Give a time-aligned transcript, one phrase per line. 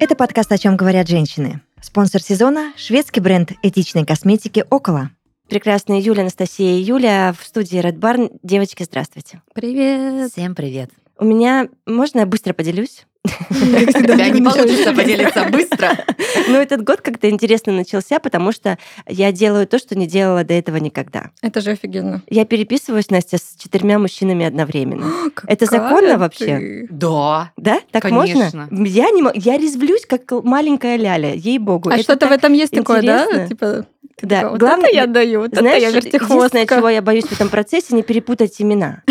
[0.00, 1.60] Это подкаст «О чем говорят женщины».
[1.80, 5.10] Спонсор сезона– шведский бренд этичной косметики «Около».
[5.48, 8.30] Прекрасная Юля, Анастасия и Юля в студии Red Barn.
[8.44, 9.42] Девочки, здравствуйте.
[9.54, 10.30] Привет.
[10.30, 10.90] Всем привет.
[11.18, 11.68] У меня...
[11.84, 13.07] Можно я быстро поделюсь?
[13.24, 15.90] У тебя не получится поделиться быстро.
[16.48, 20.54] Ну, этот год как-то интересно начался, потому что я делаю то, что не делала до
[20.54, 21.30] этого никогда.
[21.42, 22.22] Это же офигенно.
[22.28, 25.10] Я переписываюсь, Настя, с четырьмя мужчинами одновременно.
[25.46, 26.86] Это законно вообще?
[26.90, 27.52] Да.
[27.56, 27.80] Да?
[27.90, 28.68] Так можно?
[28.70, 31.90] Я, не, я резвлюсь, как маленькая ляля, ей-богу.
[31.90, 33.46] А что-то в этом есть такое, да?
[33.46, 33.86] Типа,
[34.22, 36.76] Да, такая, вот главное- это я даю, вот Знаешь, это я единственное, вертихвостка.
[36.76, 39.02] чего я боюсь в этом процессе, не перепутать имена.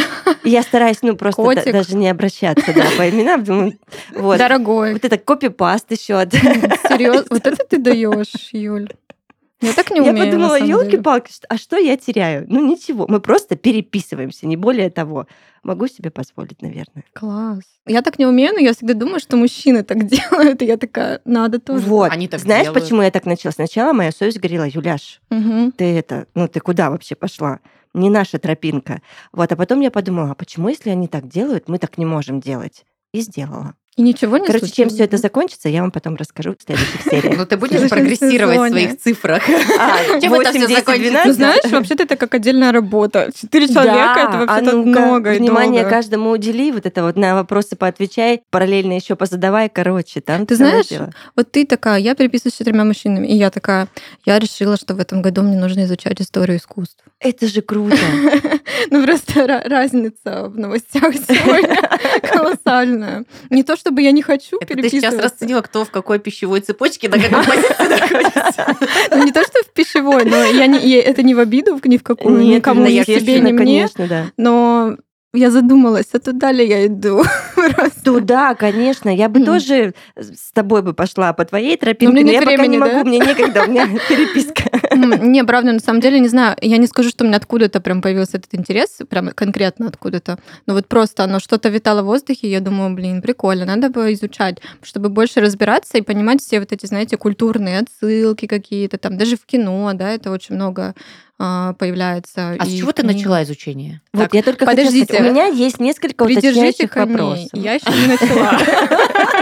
[0.44, 1.72] Я стараюсь, ну, просто Котик.
[1.72, 3.44] даже не обращаться да, по именам.
[3.44, 3.74] Думаю,
[4.16, 4.38] вот.
[4.38, 6.28] Дорогой, Вот это копипаст еще.
[6.32, 8.90] серьезно, вот это ты даешь, Юль.
[9.62, 10.18] Я так не Я умею.
[10.20, 12.46] на подумала, елки-палки, а что я теряю?
[12.48, 15.26] Ну ничего, мы просто переписываемся, не более того.
[15.68, 17.04] Могу себе позволить, наверное.
[17.12, 17.64] Класс.
[17.86, 21.20] Я так не умею, но я всегда думаю, что мужчины так делают, и я такая,
[21.26, 21.86] надо тоже.
[21.86, 22.10] Вот.
[22.10, 22.82] Они так Знаешь, делают.
[22.84, 23.52] почему я так начала?
[23.52, 25.74] Сначала моя совесть говорила, Юляш, Мгм.
[25.74, 27.60] ты это, ну ты куда вообще пошла?
[27.94, 29.02] Не наша тропинка.
[29.34, 32.40] Вот, а потом я подумала, а почему, если они так делают, мы так не можем
[32.40, 32.86] делать?
[33.12, 33.76] И сделала.
[33.98, 37.02] И ничего не Короче, чем случилось, все это закончится, я вам потом расскажу в следующих
[37.02, 37.36] сериях.
[37.36, 39.42] Ну ты будешь прогрессировать в своих цифрах.
[39.80, 41.12] А, Чем это 8, все 10, закончится?
[41.12, 41.26] 12?
[41.26, 43.32] Ну, знаешь, вообще-то это как отдельная работа.
[43.36, 48.44] Четыре человека это а вообще-то много Внимание каждому удели, вот это вот на вопросы поотвечай,
[48.52, 50.86] параллельно еще позадавай, короче, там Ты знаешь.
[51.36, 53.88] Вот ты такая, я переписываюсь с четырьмя мужчинами, и я такая,
[54.26, 57.04] я решила, что в этом году мне нужно изучать историю искусств.
[57.20, 57.98] Это же круто.
[58.90, 61.78] Ну, просто ра- разница в новостях сегодня
[62.22, 63.26] колоссальная.
[63.50, 67.08] Не то, чтобы я не хочу Это ты сейчас расценила, кто в какой пищевой цепочке,
[67.30, 68.78] на позиции находится.
[69.12, 72.04] Ну, не то, что в пищевой, но я не, это не в обиду ни в
[72.04, 73.88] какую, никому, ни себе, ни мне.
[74.36, 74.98] Но
[75.34, 77.22] я задумалась, а туда ли я иду?
[77.56, 78.04] Просто.
[78.04, 79.10] Туда, конечно.
[79.10, 79.46] Я бы Мгм.
[79.46, 82.80] тоже с тобой бы пошла по твоей тропинке, мне но нет я пока не времени,
[82.80, 82.98] да?
[82.98, 84.64] могу, мне некогда, у меня переписка.
[84.96, 88.02] Не, правда, на самом деле, не знаю, я не скажу, что у меня откуда-то прям
[88.02, 90.40] появился этот интерес, прям конкретно откуда-то.
[90.66, 94.60] Но вот просто оно что-то витало в воздухе, я думаю, блин, прикольно, надо бы изучать,
[94.82, 99.46] чтобы больше разбираться и понимать все вот эти, знаете, культурные отсылки какие-то, там даже в
[99.46, 100.96] кино, да, это очень много
[101.38, 102.56] появляется.
[102.58, 104.02] А с чего ты начала изучение?
[104.14, 105.06] Вот Так, я только подождите.
[105.06, 107.50] сказать, у меня есть несколько уточняющих вопросов.
[107.54, 108.58] Я еще не начала.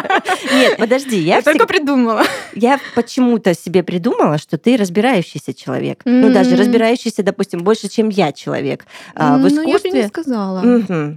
[0.53, 2.23] Нет, подожди, я Я только придумала.
[2.53, 6.01] Я почему-то себе придумала, что ты разбирающийся человек.
[6.05, 10.61] Ну, даже разбирающийся, допустим, больше, чем я человек а, в Ну, я бы не сказала.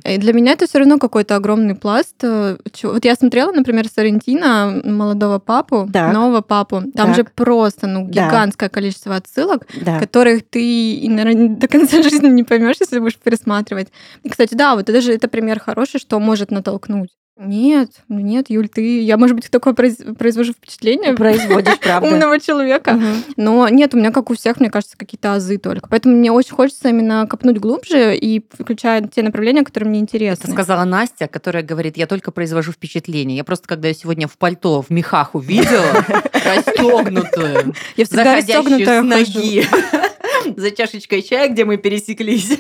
[0.05, 2.15] И для меня это все равно какой-то огромный пласт.
[2.23, 6.13] э, Вот я смотрела, например, Соррентино, молодого папу, Так.
[6.13, 6.83] нового папу.
[6.95, 7.17] Там Так.
[7.17, 8.29] же просто ну, Да.
[8.29, 9.99] гигантское количество отсылок, Да.
[9.99, 13.89] которых ты, наверное, до конца жизни не поймешь, если будешь пересматривать.
[14.23, 17.11] И, кстати, да, вот это же это пример хороший, что может натолкнуть.
[17.41, 19.01] Нет, нет, Юль, ты...
[19.03, 22.09] Я, может быть, такое произ- произвожу впечатление Производишь, правда.
[22.09, 23.01] умного человека.
[23.37, 25.89] Но нет, у меня, как у всех, мне кажется, какие-то азы только.
[25.89, 30.51] Поэтому мне очень хочется именно копнуть глубже и включая те направления, которые мне Это интересны.
[30.53, 33.37] сказала Настя, которая говорит, я только произвожу впечатление.
[33.37, 39.05] Я просто, когда я сегодня в пальто, в мехах увидела, расстегнутую, Я всегда расстегнутая с
[39.05, 39.65] ноги,
[40.57, 42.59] за чашечкой чая, где мы пересеклись.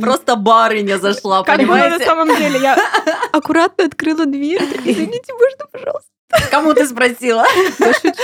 [0.00, 2.58] Просто барыня зашла, Как было на самом деле.
[2.60, 2.78] Я
[3.32, 4.62] аккуратно открыла дверь.
[4.84, 6.10] Извините, можно, пожалуйста?
[6.50, 7.44] Кому ты спросила?
[7.78, 8.22] Я шучу.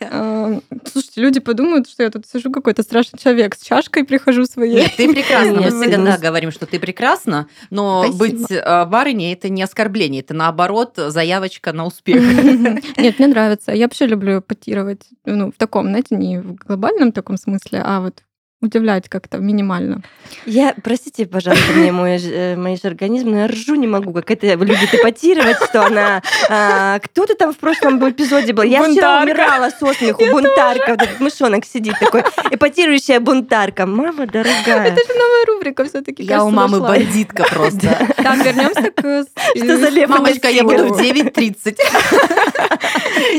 [0.00, 3.54] А, Слушайте, люди подумают, что я тут сижу какой-то страшный человек.
[3.54, 4.82] С чашкой прихожу своей.
[4.82, 5.60] Нет, ты прекрасна.
[5.60, 8.18] Мы всегда ну, говорим, что ты прекрасна, но Спасибо.
[8.18, 12.22] быть э, барыней это не оскорбление, это наоборот заявочка на успех.
[12.96, 13.72] Нет, мне нравится.
[13.72, 15.02] Я вообще люблю потировать.
[15.24, 18.22] Ну, в таком, знаете, не в глобальном таком смысле, а вот
[18.62, 20.02] удивлять как-то минимально.
[20.46, 24.30] Я, простите, пожалуйста, мне мой, э, мой же организм, но я ржу не могу, как
[24.30, 26.22] это любит эпатировать, что она...
[26.48, 28.62] а, кто ты там в прошлом эпизоде был?
[28.62, 29.24] Я вчера Бунтарка.
[29.24, 30.24] умирала со смеху.
[30.30, 30.90] Бунтарка.
[30.92, 32.22] Вот этот мышонок сидит такой.
[32.50, 33.86] Эпатирующая бунтарка.
[33.86, 34.86] Мама дорогая.
[34.86, 36.22] Это же новая рубрика все-таки.
[36.22, 38.08] Я у мамы бандитка просто.
[38.16, 39.24] Так, вернемся к...
[39.56, 40.06] Что за?
[40.06, 41.30] Мамочка, я буду в Спасибо.
[41.30, 41.76] 9.30.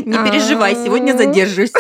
[0.06, 1.72] Не переживай, сегодня задержусь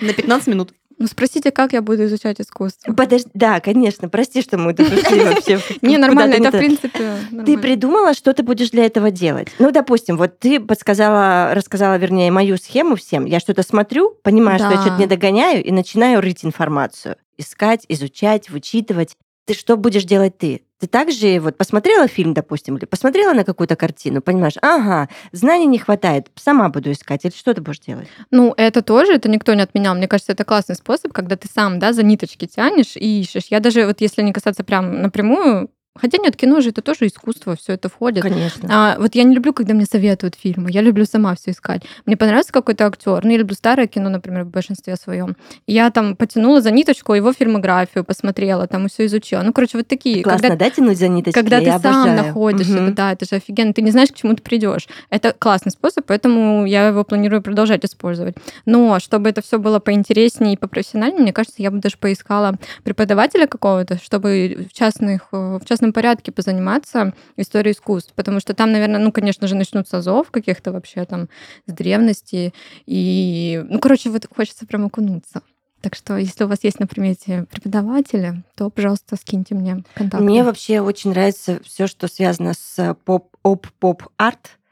[0.00, 0.72] на 15 минут.
[1.00, 2.92] Ну, спросите, как я буду изучать искусство?
[2.92, 5.58] Подожди, да, конечно, прости, что мы тут ушли вообще.
[5.80, 7.16] Не, нормально, это, в принципе,
[7.46, 9.48] Ты придумала, что ты будешь для этого делать.
[9.58, 13.24] Ну, допустим, вот ты подсказала, рассказала, вернее, мою схему всем.
[13.24, 17.16] Я что-то смотрю, понимаю, что я что-то не догоняю, и начинаю рыть информацию.
[17.38, 19.16] Искать, изучать, вычитывать.
[19.50, 20.62] Ты что будешь делать ты?
[20.78, 25.76] Ты также вот посмотрела фильм, допустим, или посмотрела на какую-то картину, понимаешь, ага, знаний не
[25.76, 28.06] хватает, сама буду искать, или что ты будешь делать?
[28.30, 29.96] Ну, это тоже, это никто не отменял.
[29.96, 33.46] Мне кажется, это классный способ, когда ты сам, да, за ниточки тянешь и ищешь.
[33.50, 37.56] Я даже, вот если не касаться прям напрямую Хотя нет, кино же это тоже искусство,
[37.56, 38.22] все это входит.
[38.22, 38.68] Конечно.
[38.70, 40.70] А, вот я не люблю, когда мне советуют фильмы.
[40.70, 41.82] Я люблю сама все искать.
[42.06, 43.24] Мне понравился какой-то актер.
[43.24, 45.36] Ну, я люблю старое кино, например, в большинстве своем.
[45.66, 49.42] Я там потянула за ниточку его фильмографию, посмотрела, там все изучила.
[49.42, 50.22] Ну, короче, вот такие.
[50.22, 51.34] Классно, когда, да, тянуть за ниточки?
[51.36, 52.16] когда Я ты сам обожаю.
[52.26, 52.84] находишь Мгм.
[52.86, 53.72] это, да, это же офигенно.
[53.72, 54.86] Ты не знаешь, к чему ты придешь.
[55.10, 58.36] Это классный способ, поэтому я его планирую продолжать использовать.
[58.64, 62.54] Но чтобы это все было поинтереснее и попрофессиональнее, мне кажется, я бы даже поискала
[62.84, 68.12] преподавателя какого-то, чтобы в, частных, э, в частном порядке позаниматься историей искусств.
[68.14, 71.28] Потому что там, наверное, ну, конечно же, начнутся азов каких-то вообще там
[71.66, 72.52] с древности.
[72.86, 75.42] И, ну, короче, вот хочется прям окунуться.
[75.80, 80.22] Так что, если у вас есть на примете преподаватели, то, пожалуйста, скиньте мне контакты.
[80.22, 84.02] Мне вообще очень нравится все, что связано с поп, оп, поп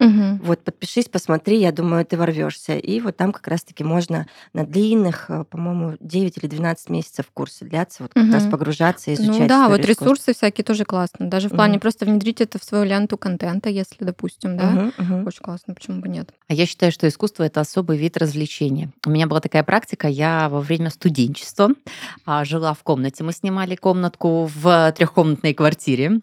[0.01, 0.39] Мгм.
[0.43, 2.77] Вот, подпишись, посмотри, я думаю, ты ворвешься.
[2.77, 7.65] И вот там как раз-таки можно на длинных, э, по-моему, 9 или 12 месяцев курсы
[7.65, 8.33] длятся, вот как Мгм.
[8.35, 9.41] раз погружаться и изучать.
[9.41, 10.05] Ну да, вот историю искусства.
[10.05, 11.29] ресурсы всякие тоже классно.
[11.29, 11.81] Даже в плане Мгм.
[11.81, 14.71] просто внедрить это в свою ленту контента, если, допустим, да.
[14.71, 15.27] Мгм, мгм.
[15.27, 16.33] Очень классно, почему бы нет?
[16.47, 18.91] А я считаю, что искусство это особый вид развлечения.
[19.05, 21.71] У меня была такая практика, я во время студенчества
[22.25, 23.25] а, жила в комнате.
[23.25, 26.21] Мы снимали комнатку в трехкомнатной квартире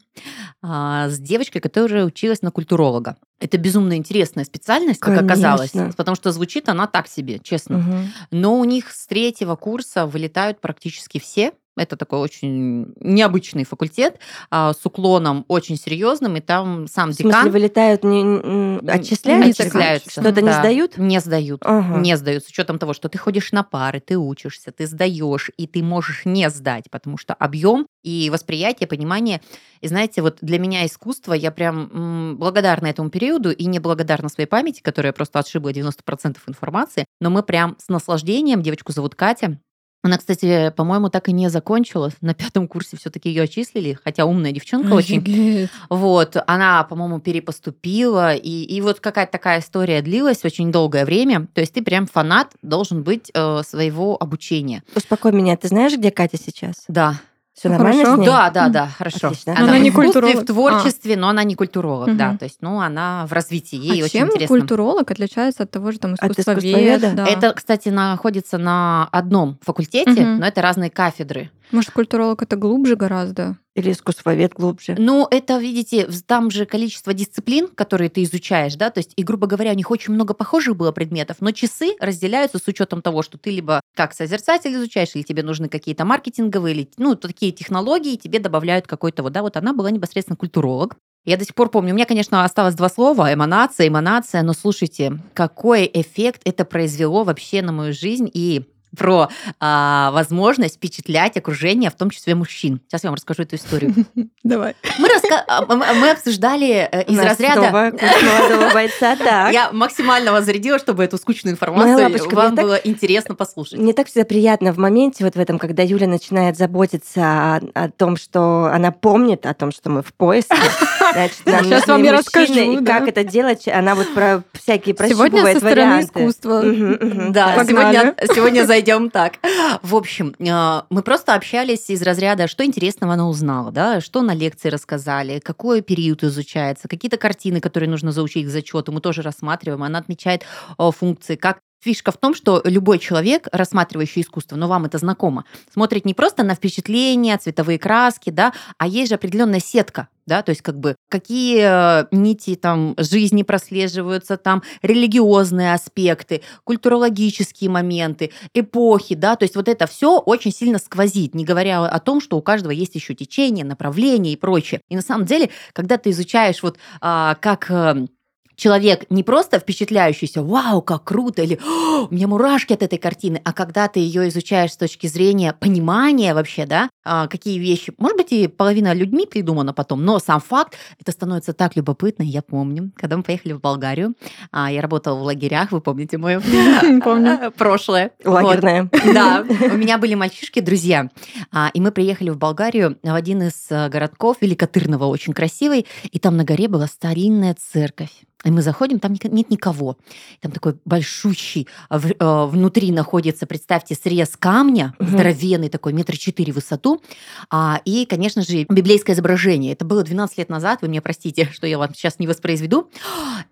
[0.61, 3.17] а, с девочкой, которая училась на культуролога.
[3.39, 5.93] Это безумно интересная специальность, как оказалось, Конечно.
[5.93, 7.79] потому что звучит она так себе, честно.
[7.79, 8.13] Мгм.
[8.31, 11.51] Но у них с третьего курса вылетают практически все.
[11.77, 14.19] Это такой очень необычный факультет
[14.49, 19.63] а, с уклоном очень серьезным, и там сам В смысле, декан вылетают, не, отчисляются?
[19.63, 20.11] отчисляются.
[20.11, 20.59] Что-то не да.
[20.59, 20.97] сдают?
[20.97, 21.61] Не сдают.
[21.65, 21.99] Ага.
[21.99, 22.45] Не сдают.
[22.45, 26.25] С учетом того, что ты ходишь на пары, ты учишься, ты сдаешь, и ты можешь
[26.25, 29.41] не сдать, потому что объем и восприятие, понимание.
[29.81, 34.47] И знаете, вот для меня искусство, я прям благодарна этому периоду и не благодарна своей
[34.47, 37.05] памяти, которая просто отшибла 90% информации.
[37.19, 39.59] Но мы прям с наслаждением, девочку зовут Катя,
[40.05, 42.11] она, кстати, по-моему, так и не закончила.
[42.21, 45.67] На пятом курсе все-таки ее отчислили, хотя умная девчонка очень.
[45.89, 51.47] Вот, она, по-моему, перепоступила, и, и вот какая-то такая история длилась очень долгое время.
[51.53, 54.83] То есть ты прям фанат должен быть э, своего обучения.
[54.95, 56.83] Успокой меня, ты знаешь, где Катя сейчас?
[56.87, 57.19] Да.
[57.57, 58.15] Все Ну, нормально хорошо.
[58.15, 58.25] с ней?
[58.27, 59.27] Да, да, да, хорошо.
[59.27, 59.53] Отлично.
[59.53, 60.35] Она, она не культуролог.
[60.43, 62.17] в творчестве, но она не культуролог, Мгм.
[62.17, 62.35] да.
[62.37, 64.47] То есть, ну, она в развитии, ей а очень чем интересно.
[64.57, 66.63] культуролог отличается от того же там От искусствовед?
[66.65, 67.11] искусствоведа?
[67.15, 67.25] да.
[67.25, 70.39] Это, кстати, находится на одном факультете, Мгм.
[70.39, 71.49] но это разные кафедры.
[71.71, 73.57] Может, культуролог это глубже гораздо?
[73.75, 74.95] Или искусствовед глубже?
[74.97, 79.47] Ну, это, видите, там же количество дисциплин, которые ты изучаешь, да, то есть, и, грубо
[79.47, 83.37] говоря, у них очень много похожих было предметов, но часы разделяются с учетом того, что
[83.37, 88.39] ты либо как созерцатель изучаешь, или тебе нужны какие-то маркетинговые, или, ну, такие технологии, тебе
[88.39, 90.95] добавляют какой-то вот, да, вот она была непосредственно культуролог.
[91.25, 95.19] Я до сих пор помню, у меня, конечно, осталось два слова, эманация, эманация, но слушайте,
[95.33, 98.65] какой эффект это произвело вообще на мою жизнь и
[98.95, 102.81] про а, возможность впечатлять окружение, в том числе мужчин.
[102.87, 103.93] Сейчас я вам расскажу эту историю.
[104.43, 104.75] Давай.
[104.99, 107.71] Мы, раска- а, м- мы обсуждали э, из нас разряда...
[107.71, 109.15] молодого бойца.
[109.25, 109.53] Так.
[109.53, 113.79] Я максимально вас зарядила, чтобы эту скучную информацию лапочка, вам мне так- было интересно послушать.
[113.79, 117.89] Мне так всегда приятно в моменте вот в этом, когда Юля начинает заботиться о, о
[117.89, 120.55] том, что она помнит о том, что мы в поиске.
[121.15, 122.99] Значит, нам Сейчас вам я расскажу, да.
[122.99, 123.67] как это делать.
[123.67, 126.19] Она вот про всякие Сегодня прощупывает со стороны варианты.
[126.19, 126.61] искусства.
[126.61, 129.33] Мгм, мгм, Да, сегодня, сегодня зайдем так.
[129.81, 134.33] В общем, э, мы просто общались из разряда, что интересного она узнала, да, что на
[134.33, 139.83] лекции рассказали, какой период изучается, какие-то картины, которые нужно заучить к зачету, мы тоже рассматриваем.
[139.83, 140.43] Она отмечает
[140.77, 145.45] э, функции, как Фишка в том, что любой человек, рассматривающий искусство, но вам это знакомо,
[145.71, 150.49] смотрит не просто на впечатления, цветовые краски, да, а есть же определенная сетка, да, то
[150.49, 159.15] есть как бы какие э, нити там жизни прослеживаются, там религиозные аспекты, культурологические моменты, эпохи,
[159.15, 162.41] да, то есть вот это все очень сильно сквозит, не говоря о том, что у
[162.41, 164.81] каждого есть еще течение, направление и прочее.
[164.89, 168.07] И на самом деле, когда ты изучаешь вот а, как э,
[168.55, 173.41] человек не просто впечатляющийся, вау, как круто, или «О, у меня мурашки от этой картины,
[173.43, 178.17] а когда ты ее изучаешь с точки зрения понимания вообще, да, а, какие вещи, может
[178.17, 182.23] быть, и половина людьми придумана потом, но сам факт, это становится так любопытно.
[182.23, 184.13] Я помню, когда мы поехали в Болгарию,
[184.51, 186.41] а, я работала в лагерях, вы помните мое
[187.03, 187.51] Помню.
[187.57, 188.11] прошлое.
[188.23, 188.43] Вот.
[188.43, 188.89] Лагерная.
[189.13, 191.09] Да, у меня были мальчишки, друзья,
[191.51, 196.19] а, и мы приехали в Болгарию в один из э, городков Великотырного, очень красивый, и
[196.19, 198.11] там на горе была старинная церковь.
[198.45, 199.97] И мы заходим, там нет никого.
[200.39, 205.09] Там такой большущий, а, э, внутри находится, представьте, срез камня, Мгм.
[205.09, 207.01] здоровенный такой, метра четыре в высоту,
[207.49, 209.73] а, и, конечно же, библейское изображение.
[209.73, 212.89] Это было 12 лет назад, вы мне простите, что я вам сейчас не воспроизведу.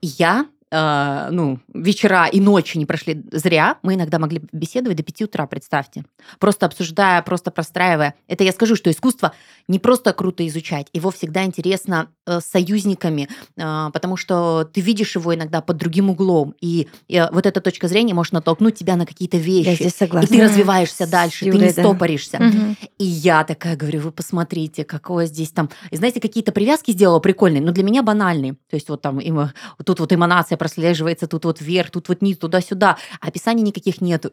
[0.01, 3.77] Я э, ну, вечера и ночи не прошли зря.
[3.83, 6.03] Мы иногда могли беседовать до 5 утра, представьте.
[6.39, 8.15] Просто обсуждая, просто простраивая.
[8.27, 9.33] Это я скажу, что искусство
[9.67, 15.15] не просто круто изучать, его всегда интересно э, с союзниками, э, потому что ты видишь
[15.15, 16.55] его иногда под другим углом.
[16.59, 19.69] И, и вот эта точка зрения может натолкнуть тебя на какие-то вещи.
[19.69, 20.27] Я здесь И согласна.
[20.27, 21.81] ты развиваешься дальше, Юлей, ты не да.
[21.83, 22.37] стопоришься.
[22.41, 22.75] Мгм.
[22.97, 25.69] И я такая говорю, вы посмотрите, какое здесь там...
[25.91, 28.53] И знаете, какие-то привязки сделала прикольные, но для меня банальные.
[28.69, 32.21] То есть вот там эмо- вот тут вот эманация прослеживается, тут вот вверх, тут вот
[32.21, 32.97] низ, туда-сюда.
[33.19, 34.31] А описаний никаких нету.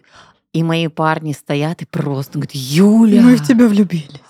[0.53, 3.21] И мои парни стоят и просто говорят, Юля...
[3.21, 4.23] Мы в тебя влюбились.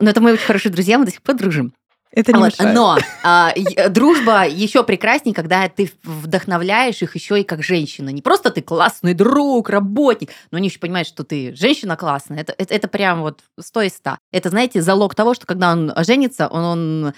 [0.00, 1.72] Ну, это мои очень хорошие друзья, мы до сих пор дружим.
[2.14, 2.74] Это не Вот, мешает.
[2.74, 8.10] Но а, и- дружба еще прекраснее, когда ты вдохновляешь их еще и как женщина.
[8.10, 12.40] Не просто ты классный друг, работник, но они еще понимают, что ты женщина классная.
[12.40, 14.18] Это, это, это прям вот 100 из 100.
[14.32, 17.12] Это, знаете, залог того, что когда он женится, он,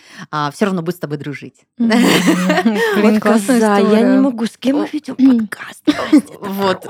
[0.53, 1.57] все равно будет с тобой дружить.
[1.79, 4.47] Блин, коза, я не могу.
[4.47, 5.83] С кем мы ведем подкаст?
[6.41, 6.87] Вот.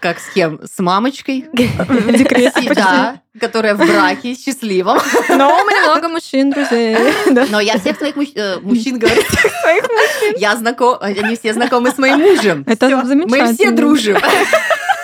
[0.00, 0.60] Как с кем?
[0.64, 1.46] С мамочкой.
[1.52, 2.72] В декрете.
[2.74, 4.98] Да, которая в браке, счастливом.
[5.28, 6.96] Но у меня много мужчин, друзей.
[7.50, 10.34] Но я всех своих мужч- э, мужчин говорю, мужчин.
[10.38, 12.64] я знаком, они все знакомы с моим мужем.
[12.66, 13.46] Это замечательно.
[13.48, 14.16] Мы все дружим.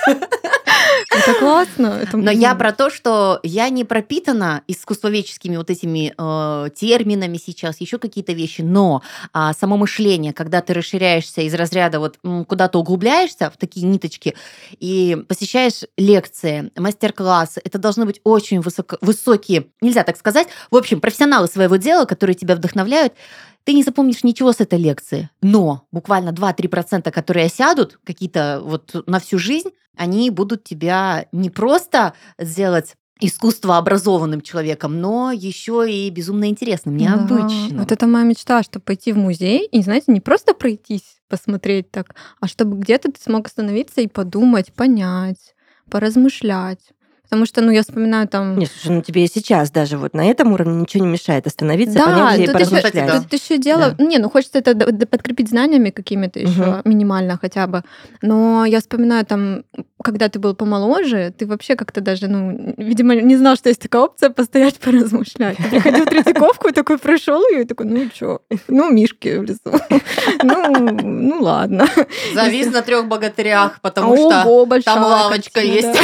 [1.10, 1.98] Это классно.
[2.02, 7.80] Это- Но я про то, что я не пропитана искусствоведческими вот этими э, терминами сейчас,
[7.80, 9.02] еще какие-то вещи, но
[9.32, 14.36] а, само мышление, когда ты расширяешься из разряда вот куда-то углубляешься в такие ниточки
[14.78, 21.00] и посещаешь лекции, мастер-классы, это должны быть очень высоко- высокие, нельзя так сказать, в общем,
[21.00, 23.14] профессионалы своего дела, которые тебя вдохновляют,
[23.64, 25.30] ты не запомнишь ничего с этой лекции.
[25.42, 32.14] Но буквально 2-3%, которые сядут, какие-то вот на всю жизнь, они будут тебя не просто
[32.38, 37.04] сделать искусствообразованным человеком, но еще и безумно интересным, Да.
[37.04, 37.78] необычным.
[37.78, 42.14] Вот это моя мечта, чтобы пойти в музей и, знаете, не просто пройтись, посмотреть так,
[42.40, 45.54] а чтобы где-то ты смог остановиться и подумать, понять,
[45.90, 46.80] поразмышлять.
[47.30, 48.58] Потому что, ну, я вспоминаю там...
[48.58, 51.94] Не, слушай, ну тебе и сейчас даже вот на этом уровне ничего не мешает остановиться,
[51.96, 53.06] да, понять и тут еще, поразмышлять.
[53.06, 53.20] да.
[53.20, 53.94] тут еще дело...
[53.98, 54.74] Не, ну хочется это
[55.06, 56.80] подкрепить знаниями какими-то еще, Мгм.
[56.84, 57.84] минимально хотя бы.
[58.20, 59.62] Но я вспоминаю там,
[60.02, 64.02] когда ты был помоложе, ты вообще как-то даже, ну, видимо, не знал, что есть такая
[64.02, 65.56] опция постоять, поразмышлять.
[65.56, 69.42] Ты приходил в Третьяковку и такой прошел ее, и такой, ну что, ну, мишки в
[69.42, 69.60] лесу.
[70.42, 71.86] Ну, ну ладно.
[72.34, 75.98] Завис на трех богатырях, потому что там лавочка есть.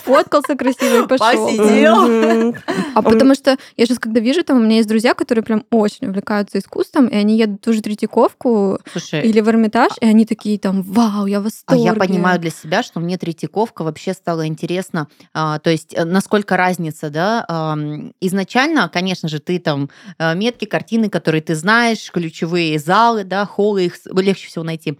[0.00, 1.46] Сфоткался красиво и пошел.
[1.46, 2.08] Посидел.
[2.08, 2.54] Мгм.
[2.94, 6.08] А потому что я сейчас, когда вижу, там у меня есть друзья, которые прям очень
[6.08, 8.78] увлекаются искусством, и они едут в ту же Третьяковку
[9.12, 12.82] или в Эрмитаж, и они такие там, вау, я в А я понимаю для себя,
[12.82, 15.08] что мне Третьяковка вообще стало интересно.
[15.32, 17.76] А, то есть, э, насколько разница, да?
[18.20, 23.84] Изначально, конечно же, ты там э, метки, картины, которые ты знаешь, ключевые залы, да, холлы,
[23.84, 24.98] их легче всего найти.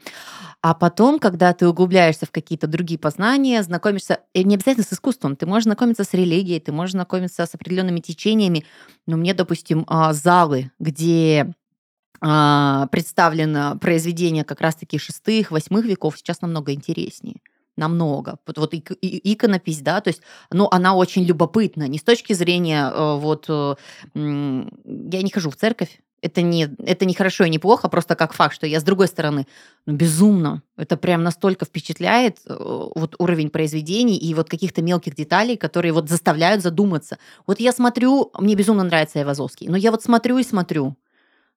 [0.63, 5.35] А потом, когда ты углубляешься в какие-то другие познания, знакомишься, и не обязательно с искусством,
[5.35, 8.67] ты можешь знакомиться с религией, ты можешь знакомиться с определенными течениями.
[9.07, 11.55] Но мне, допустим, а, залы, где
[12.21, 17.41] а, представлено произведение как раз-таки шестых, восьмых веков, сейчас намного интереснее.
[17.77, 18.39] Намного.
[18.47, 21.89] Вот, вот ик- иконопись, да, то есть, ну, она очень любопытна.
[21.89, 23.75] Не с точки зрения, э, вот, э,
[24.15, 28.35] я не хожу в церковь, это не, это не хорошо и не плохо, просто как
[28.35, 29.47] факт, что я с другой стороны,
[29.87, 30.63] ну, безумно.
[30.77, 36.09] Это прям настолько впечатляет э, вот уровень произведений и вот каких-то мелких деталей, которые вот
[36.11, 37.19] заставляют задуматься.
[37.47, 40.97] Вот я смотрю, мне безумно нравится Айвазовский, но я вот смотрю и смотрю.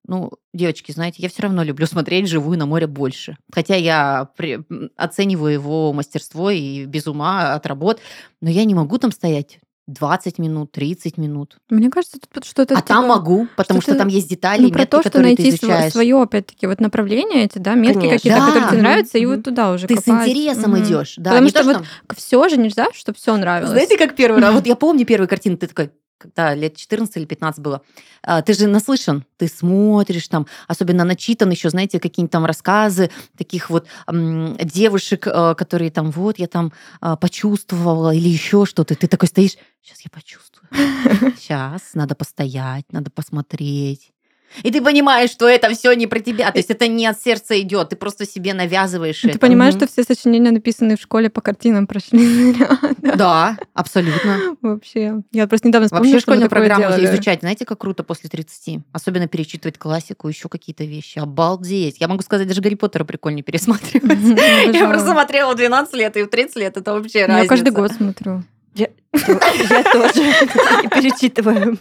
[0.07, 3.37] Ну, девочки, знаете, я все равно люблю смотреть живую на море больше.
[3.53, 4.59] Хотя я при-
[4.97, 7.99] оцениваю его мастерство и без ума от работ,
[8.41, 11.57] но я не могу там стоять 20 минут, 30 минут.
[11.69, 12.77] Мне кажется, тут что-то...
[12.77, 15.49] а там могу, потому что, что-то, там есть детали, Ну, метки, про то, что найти
[15.49, 15.91] изучаешь.
[15.91, 18.17] свое, опять-таки, вот направление эти, да, метки Конечно.
[18.17, 18.45] какие-то, Да.
[18.47, 19.35] которые тебе нравятся, и мгм.
[19.35, 20.05] вот туда уже Ты копать.
[20.05, 20.83] с интересом Мгм.
[20.85, 21.31] идешь, да.
[21.31, 23.71] Потому что то, вот все же нельзя, чтобы все нравилось.
[23.71, 24.53] Знаете, как первый раз?
[24.53, 25.91] Вот я помню первую картину, ты такой,
[26.23, 27.81] когда лет 14 или 15 было,
[28.23, 33.69] а, ты же наслышан, ты смотришь там, особенно начитан еще, знаете, какие-нибудь там рассказы таких
[33.69, 38.95] вот м, девушек, э, которые там, вот, я там а, почувствовала или еще что-то.
[38.95, 40.69] Ты такой стоишь, сейчас я почувствую.
[41.37, 44.12] Сейчас надо постоять, надо посмотреть.
[44.61, 46.51] И ты понимаешь, что это все не про тебя.
[46.51, 49.39] То есть это не от сердца идет, ты просто себе навязываешь Ты это.
[49.39, 49.87] понимаешь, Мгм.
[49.87, 52.55] что все сочинения, написанные в школе по картинам, прошли.
[53.01, 54.55] Да, абсолютно.
[54.61, 55.21] Вообще.
[55.31, 58.79] Я просто недавно вспомнила, Вообще школьную программу изучать, знаете, как круто после 30.
[58.91, 61.19] Особенно перечитывать классику, еще какие-то вещи.
[61.19, 61.97] Обалдеть.
[61.99, 64.19] Я могу сказать, даже Гарри Поттера прикольнее пересматривать.
[64.73, 66.77] Я просто смотрела в 12 лет и в 30 лет.
[66.77, 67.49] Это вообще Я разница.
[67.49, 68.43] каждый год смотрю.
[68.75, 70.13] Я, Я тоже
[70.89, 71.77] перечитываю.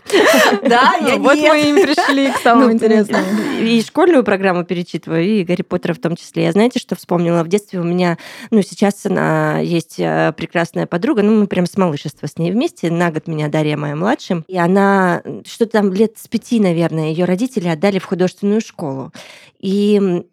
[0.69, 3.25] Да, я Вот мы и пришли к самому Ну, интересному.
[3.61, 6.45] И школьную программу перечитываю, и Гарри Поттера в том числе.
[6.45, 7.43] Я знаете, что вспомнила?
[7.43, 8.19] В детстве у меня,
[8.51, 12.91] ну, сейчас она есть э, прекрасная подруга, ну, мы прям с малышества с ней вместе,
[12.91, 17.25] на год меня Дарья моя младшим, и она что-то там лет с пяти, наверное, ее
[17.25, 19.13] родители отдали в художественную школу.
[19.59, 20.25] И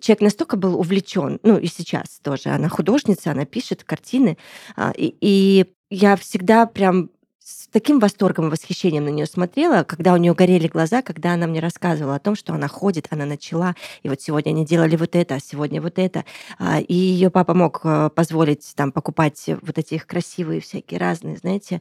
[0.00, 4.38] человек настолько был увлечен, ну, и сейчас тоже, она художница, она пишет картины,
[4.76, 10.14] а, и, и я всегда прям с таким восторгом и восхищением на нее смотрела, когда
[10.14, 13.76] у нее горели глаза, когда она мне рассказывала о том, что она ходит, она начала,
[14.02, 16.24] и вот сегодня они делали вот это, а сегодня вот это.
[16.58, 21.36] А, И ее папа мог э, позволить там покупать вот эти их красивые всякие разные,
[21.36, 21.80] знаете,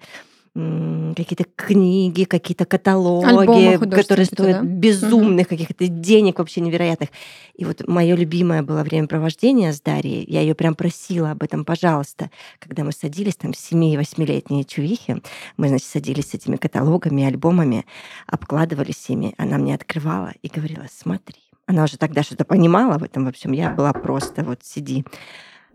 [0.56, 4.66] какие-то книги, какие-то каталоги, которые стоят да?
[4.66, 7.10] безумных каких-то денег вообще невероятных.
[7.56, 10.26] И вот мое любимое было времяпровождение с Дарьей.
[10.30, 12.32] Я ее прям просила об этом, пожалуйста.
[12.60, 15.22] Когда мы садились, там, 7-8-летние чувихи,
[15.58, 17.86] мы, значит, садились с этими каталогами, альбомами,
[18.26, 19.34] обкладывались ими.
[19.38, 21.42] Она мне открывала и говорила, смотри.
[21.68, 25.04] Она уже тогда что-то понимала в этом, в общем, я была просто вот сиди.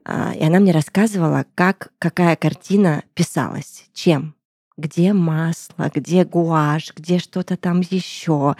[0.07, 4.35] А, И она мне рассказывала, как, какая картина писалась, чем,
[4.81, 8.57] где масло, где гуашь, где что-то там еще.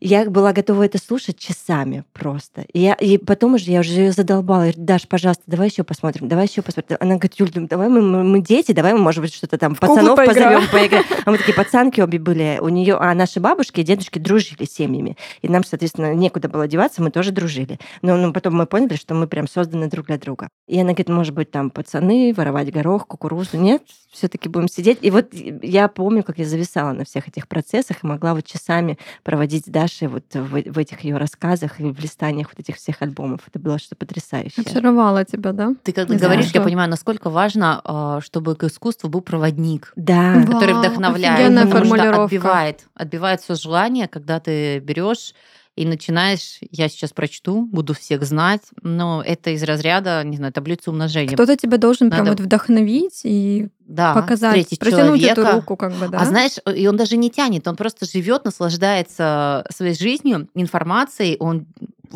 [0.00, 2.62] Я была готова это слушать часами просто.
[2.72, 4.64] И, я, и потом уже я уже ее задолбала.
[4.64, 6.98] Я говорю, Даш, пожалуйста, давай еще посмотрим, давай еще посмотрим.
[7.00, 9.74] Она говорит, Юль, ну, давай мы, мы, мы дети, давай мы, может быть, что-то там
[9.74, 10.60] пацанов поиграем».
[10.60, 11.04] позовем, поиграем.
[11.24, 12.58] А мы такие пацанки обе были.
[12.60, 15.16] У нее, а наши бабушки и дедушки дружили семьями.
[15.42, 17.78] И нам, соответственно, некуда было деваться, мы тоже дружили.
[18.02, 20.48] Но ну, потом мы поняли, что мы прям созданы друг для друга.
[20.66, 23.56] И она говорит, может быть, там пацаны, воровать горох, кукурузу.
[23.56, 24.98] Нет, все-таки будем сидеть.
[25.02, 28.98] И вот я помню, как я зависала на всех этих процессах и могла вот часами
[29.22, 33.02] проводить с Дашей вот в, в этих ее рассказах и в листаниях вот этих всех
[33.02, 33.40] альбомов.
[33.48, 34.64] Это было что-то потрясающее.
[34.64, 35.74] Очаровала тебя, да?
[35.82, 36.20] Ты когда Да.
[36.20, 36.64] говоришь, я Хорошо.
[36.68, 39.92] понимаю, насколько важно, а, чтобы к искусству был проводник.
[39.96, 40.34] Да.
[40.36, 45.34] Вау, который вдохновляет, офигенная потому что отбивает, отбивает все желание, когда ты берешь
[45.76, 50.90] и начинаешь, я сейчас прочту, буду всех знать, но это из разряда, не знаю, таблицы
[50.90, 51.34] умножения.
[51.34, 55.40] Кто-то тебя должен прям Надо- вот вдохновить и да, показать, протянуть человека.
[55.40, 56.18] эту руку, как бы, да?
[56.18, 61.66] А знаешь, и он даже не тянет, он просто живет, наслаждается своей жизнью, информацией, он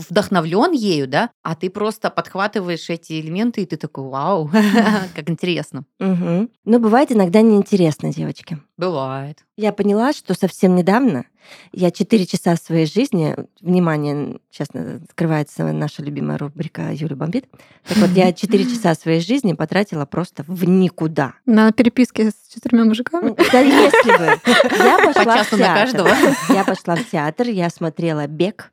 [0.09, 4.51] вдохновлен ею, да, а ты просто подхватываешь эти элементы, и ты такой, вау,
[5.15, 5.85] как интересно.
[5.99, 6.51] Мгм.
[6.65, 8.59] Но бывает иногда неинтересно, девочки.
[8.77, 9.45] Бывает.
[9.57, 11.25] Я поняла, что совсем недавно
[11.73, 14.69] я 4 часа своей жизни, внимание, сейчас
[15.09, 17.47] открывается наша любимая рубрика Юля Бомбит.
[17.87, 21.35] Так вот, я 4 часа своей жизни потратила просто в никуда.
[21.47, 23.35] На переписке с четырьмя мужиками?
[23.51, 24.41] Да если бы.
[24.85, 25.83] Я По пошла в часу на театр.
[25.85, 26.11] каждого.
[26.55, 28.73] Я пошла в театр, я смотрела «Бег»,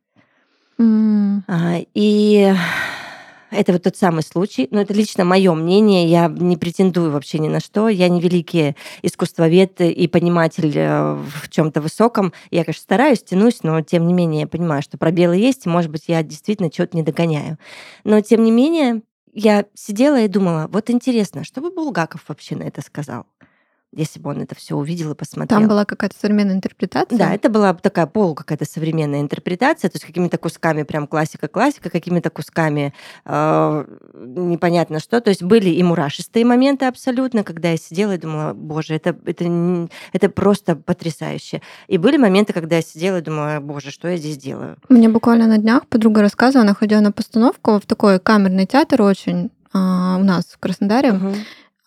[0.78, 2.54] А, и
[3.52, 7.48] это вот тот самый случай, но это лично мое мнение, я не претендую вообще ни
[7.48, 12.34] на что, я не великий искусствовед и пониматель э, в чем-то высоком.
[12.52, 15.92] Я, конечно, стараюсь, тянусь, но тем не менее я понимаю, что пробелы есть, и, может
[15.92, 17.58] быть, я действительно что-то не догоняю.
[18.04, 19.02] Но тем не менее
[19.34, 23.26] я сидела и думала, вот интересно, что бы Булгаков вообще на это сказал,
[23.96, 25.60] если бы он это все увидел и посмотрел.
[25.60, 27.18] Там была какая-то современная интерпретация?
[27.18, 32.30] Да, это была такая полу какая-то современная интерпретация, то есть какими-то кусками прям классика-классика, какими-то
[32.30, 32.94] кусками
[33.26, 35.22] э, непонятно что.
[35.22, 39.90] То есть были и мурашистые моменты абсолютно, когда я сидела и думала, боже, это, это,
[40.14, 41.62] это просто потрясающе.
[41.88, 44.78] И были моменты, когда я сидела и думала, боже, что я здесь делаю?
[44.90, 49.52] Мне буквально на днях подруга рассказывала, она ходила на постановку в такой камерный театр очень
[49.74, 51.36] а, у нас в Краснодаре, Мгм.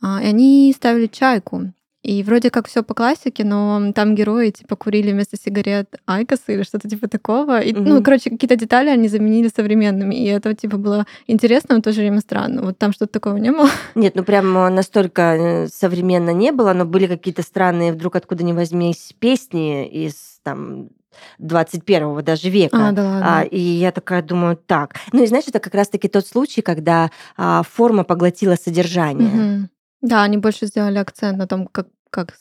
[0.02, 1.72] а, и они ставили чайку.
[2.02, 6.62] И вроде как все по классике, но там герои типа курили вместо сигарет айкосы или
[6.62, 7.60] что-то типа такого.
[7.60, 8.02] И, Ну, Мгм.
[8.04, 10.14] короче, какие-то детали они заменили современными.
[10.14, 12.62] И это типа было интересно, но в то же время странно.
[12.62, 13.68] Вот там что-то такого не было.
[13.94, 18.52] Нет, ну прям настолько э, современно не было, но были какие-то странные вдруг откуда ни
[18.52, 20.90] возьмись песни из там
[21.38, 22.88] 21 даже века.
[22.88, 23.38] А, да ладно.
[23.40, 24.94] А, и я такая думаю, так.
[25.12, 29.28] Ну и знаешь, это как раз-таки тот случай, когда а, форма поглотила содержание.
[29.28, 29.70] Мгм.
[30.00, 32.34] Да, они больше сделали акцент на том, как, как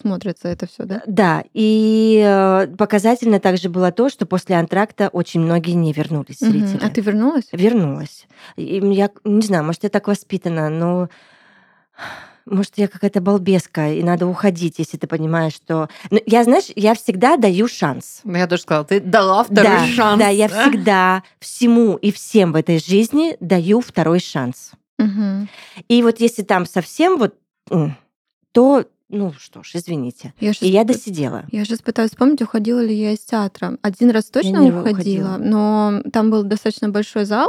[0.00, 1.02] смотрится это все, да?
[1.06, 6.80] Да, и э, показательно также было то, что после антракта очень многие не вернулись, зрители.
[6.82, 7.48] А ты вернулась?
[7.52, 8.26] Вернулась.
[8.56, 11.08] И я не знаю, может, я так воспитана, но
[12.44, 15.88] может, я какая-то балбеска, и надо уходить, если ты понимаешь, что...
[16.10, 18.20] Ну, я, знаешь, я всегда даю шанс.
[18.24, 20.18] Ну, Я тоже сказала, ты дала второй да, шанс.
[20.18, 24.72] Да, я всегда всему и всем в этой жизни даю второй шанс.
[25.02, 25.48] Мгм.
[25.88, 27.34] И вот если там совсем вот,
[28.52, 30.32] то Ну что ж, извините.
[30.40, 31.44] Я И я досидела.
[31.52, 33.76] Я сейчас пытаюсь вспомнить, уходила ли я из театра.
[33.82, 35.36] Один раз точно уходила, уходила.
[35.38, 37.48] но там был достаточно большой зал,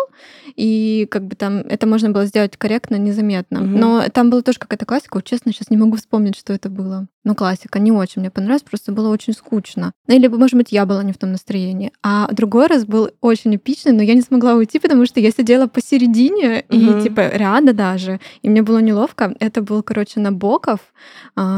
[0.57, 3.61] и как бы там это можно было сделать корректно, незаметно.
[3.61, 3.79] Мгм.
[3.79, 5.15] Но там была тоже какая-то классика.
[5.15, 7.07] Вот честно, сейчас не могу вспомнить, что это было.
[7.23, 9.93] Ну, классика не очень мне понравилась, просто было очень скучно.
[10.07, 11.93] Ну, Или, может быть, я была не в том настроении.
[12.03, 15.67] А другой раз был очень эпичный, но я не смогла уйти, потому что я сидела
[15.67, 17.01] посередине и, Мгм.
[17.01, 18.19] типа, рядом даже.
[18.41, 19.33] И мне было неловко.
[19.39, 20.81] Это был, короче, Набоков.
[21.35, 21.52] ам,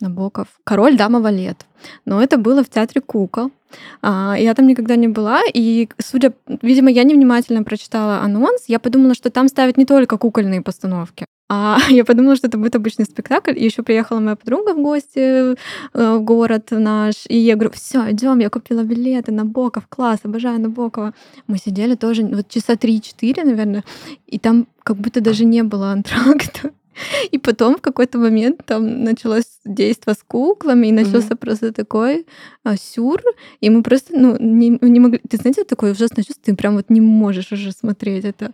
[0.00, 0.46] Набоков.
[0.64, 1.66] Король, дама, валет.
[2.04, 3.50] Но это было в театре кукол.
[4.00, 9.14] А, Я там никогда не была, и, судя, видимо, я невнимательно прочитала анонс, я подумала,
[9.14, 11.26] что там ставят не только кукольные постановки.
[11.48, 13.58] А я подумала, что это будет обычный спектакль.
[13.58, 15.54] И еще приехала моя подруга в гости э,
[15.92, 17.14] в город наш.
[17.28, 21.14] И я говорю, все, идем, я купила билеты на Боков, класс, обожаю Набокова.
[21.46, 23.84] Мы сидели тоже вот часа 3-4, наверное,
[24.26, 26.70] и там как будто даже не было антракта.
[27.30, 32.26] И потом в какой-то момент там началось действо с куклами, и начался просто такой
[32.64, 33.22] а, сюр,
[33.60, 35.20] и мы просто, ну, не, не могли...
[35.28, 38.52] Ты знаете, такое ужасное чувство, ты прям вот не можешь уже смотреть это,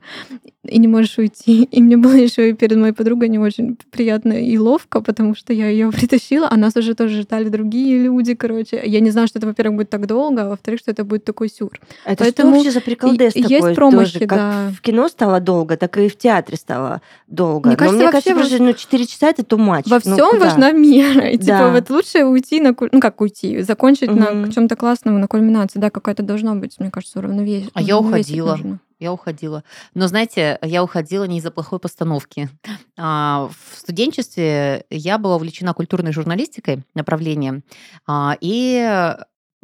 [0.64, 1.64] и не можешь уйти.
[1.64, 5.53] И мне было еще и перед моей подругой не очень приятно и ловко, потому что
[5.53, 8.83] я ее притащила, а нас уже тоже ждали другие люди, короче.
[8.85, 11.48] Я не знала, что это, во-первых, будет так долго, а во-вторых, что это будет такой
[11.48, 11.70] сюр.
[12.05, 13.50] Это Поэтому что вообще за приколдес такой?
[13.50, 14.27] есть промахи, тоже?
[14.27, 14.72] Как да.
[14.77, 17.68] в кино стало долго, так и в театре стало долго.
[17.68, 19.83] Мне Но кажется, мне вообще кажется, просто, ну, 4 часа это much.
[19.87, 20.44] Во Ну, всем куда?
[20.44, 21.04] важна мера.
[21.33, 21.45] И Да.
[21.45, 24.51] типа вот лучше уйти на ну как уйти, закончить на Мгм.
[24.53, 27.71] чем-то классном, на кульминации, да, какая-то должна быть, мне кажется, уравновесие.
[27.75, 28.59] А я уходила.
[29.01, 29.64] Я уходила.
[29.95, 32.49] Но, знаете, я уходила не из-за плохой постановки.
[32.97, 37.64] А, В студенчестве я была увлечена культурной журналистикой направлением.
[38.07, 39.12] а, И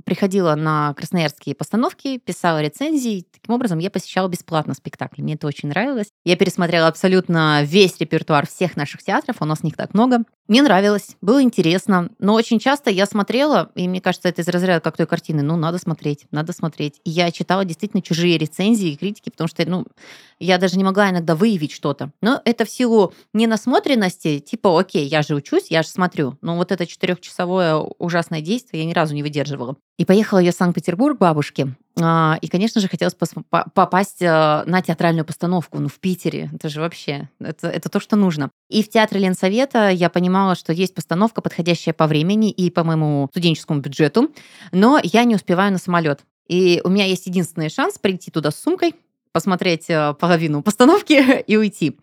[0.05, 3.27] приходила на красноярские постановки, писала рецензии.
[3.33, 5.23] Таким образом, я посещала бесплатно спектакли.
[5.23, 6.09] Мне это очень нравилось.
[6.25, 9.37] Я пересмотрела абсолютно весь репертуар всех наших театров.
[9.41, 10.25] У нас них так много.
[10.51, 12.11] Мне нравилось, было интересно.
[12.19, 15.43] Но очень часто я смотрела, и мне кажется, это из разряда как той картины.
[15.43, 17.01] Ну, надо смотреть, надо смотреть.
[17.05, 19.87] И я читала действительно чужие рецензии и критики, потому что, ну,
[20.41, 22.11] я даже не могла иногда выявить что-то.
[22.21, 26.37] Но это в силу ненасмотренности, типа, окей, я же учусь, я же смотрю.
[26.43, 29.77] Но вот это четырехчасовое ужасное действие я ни разу не выдерживала.
[30.01, 31.75] И поехала я в Санкт-Петербург к бабушке.
[32.01, 33.15] А, И, конечно же, хотелось
[33.75, 35.79] попасть э, на театральную постановку.
[35.79, 36.49] Ну, в Питере.
[36.55, 38.49] Это же вообще, это, это то, что нужно.
[38.71, 43.29] И в театре Ленсовета я понимала, что есть постановка, подходящая по времени и по моему
[43.31, 44.31] студенческому бюджету,
[44.73, 46.21] но я не успеваю на самолет.
[46.49, 48.95] И у меня есть единственный шанс прийти туда с сумкой,
[49.33, 51.99] посмотреть э, половину постановки и уйти.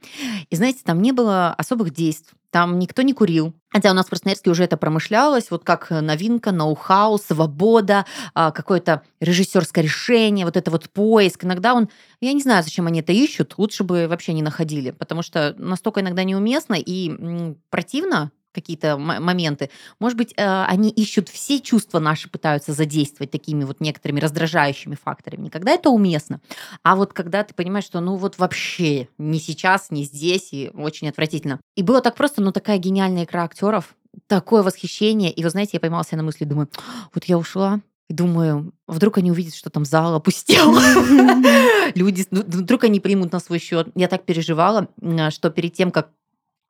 [0.49, 3.53] И знаете, там не было особых действий, там никто не курил.
[3.69, 9.03] Хотя у нас в Красноярске уже это промышлялось, вот как новинка, ноу-хау, свобода, а, какое-то
[9.19, 11.43] режиссерское решение, вот это вот поиск.
[11.43, 11.89] Иногда он,
[12.21, 15.99] я не знаю, зачем они это ищут, лучше бы вообще не находили, потому что настолько
[15.99, 19.69] иногда неуместно и противно какие-то моменты.
[19.99, 25.43] Может быть, э, они ищут все чувства наши, пытаются задействовать такими вот некоторыми раздражающими факторами.
[25.43, 26.41] Не когда это уместно,
[26.81, 31.07] а вот когда ты понимаешь, что ну вот вообще не сейчас, не здесь, и очень
[31.07, 31.59] отвратительно.
[31.75, 35.31] И было так просто, ну такая гениальная игра актеров, такое восхищение.
[35.31, 36.69] И вы знаете, я поймала себя на мысли, думаю,
[37.13, 40.73] вот я ушла, и думаю, вдруг они увидят, что там зал опустел.
[41.95, 43.89] Люди, ну, вдруг они примут на свой счет.
[43.95, 44.87] Я так переживала,
[45.29, 46.09] что перед тем, как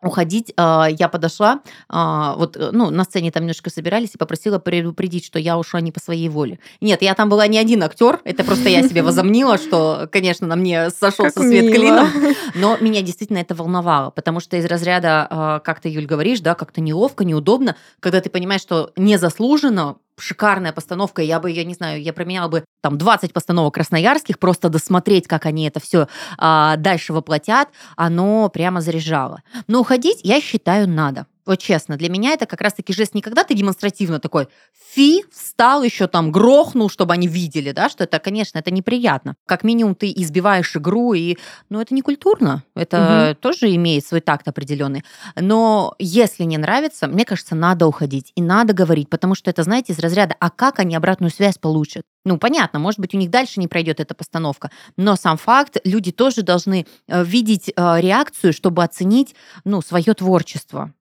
[0.02, 4.60] уходить, а, я подошла, а, вот, э, ну, на сцене там немножко собирались и попросила
[4.60, 6.60] предупредить, что я ушла не по своей воле.
[6.82, 10.56] Нет, я там была не один актер, это просто я себе возомнила, что, конечно, на
[10.56, 12.10] мне сошелся свет клином,
[12.56, 16.54] но меня действительно это волновало, потому что из разряда, а, как ты, Юль, говоришь, да,
[16.54, 22.02] как-то неловко, неудобно, когда ты понимаешь, что незаслуженно шикарная постановка, я бы, я не знаю,
[22.02, 27.70] я променяла бы там 20 постановок красноярских, просто досмотреть, как они это все дальше воплотят,
[27.96, 29.42] оно прямо заряжало.
[29.68, 31.26] Но уходить, я считаю, надо.
[31.48, 34.50] Вот честно, для меня это как раз-таки жест не когда ты демонстративно такой
[34.94, 39.36] фи, встал еще там, грохнул, чтобы они видели, да, что это, конечно, это неприятно.
[39.46, 41.38] Как минимум ты избиваешь игру, и,
[41.70, 45.04] ну, это не культурно, это тоже имеет свой такт определенный.
[45.40, 49.94] Но если не нравится, мне кажется, надо уходить и надо говорить, потому что это, знаете,
[49.94, 52.04] из разряда, а как они обратную связь получат?
[52.26, 56.12] Ну, понятно, может быть, у них дальше не пройдет эта постановка, но сам факт, люди
[56.12, 59.34] тоже должны э, видеть э, реакцию, чтобы оценить,
[59.64, 60.92] ну, свое творчество.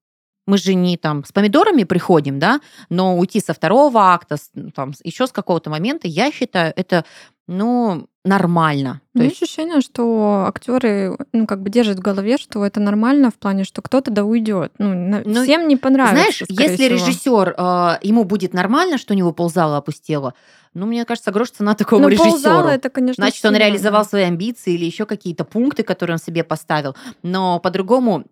[0.47, 4.93] Мы же не там с помидорами приходим, да, но уйти со второго акта, ну, там,
[5.03, 7.05] еще с какого-то момента, я считаю, это,
[7.49, 9.01] ну, нормально.
[9.15, 13.35] То есть ощущение, что актеры, ну, как бы держат в голове, что это нормально в
[13.35, 14.73] плане, что кто-то да уйдет.
[14.79, 16.17] Ну, на- Ну, всем не понравится.
[16.17, 16.89] Знаешь, если всего.
[16.95, 20.35] режиссер, э, ему будет нормально, что у него ползала опустело,
[20.75, 22.33] ну, мне кажется, грош цена такому Ну, режиссеру.
[22.33, 24.09] ползала, это, конечно, Значит, он сильно, реализовал да.
[24.09, 26.95] свои амбиции или еще какие-то пункты, которые он себе поставил.
[27.23, 28.25] Но по-другому,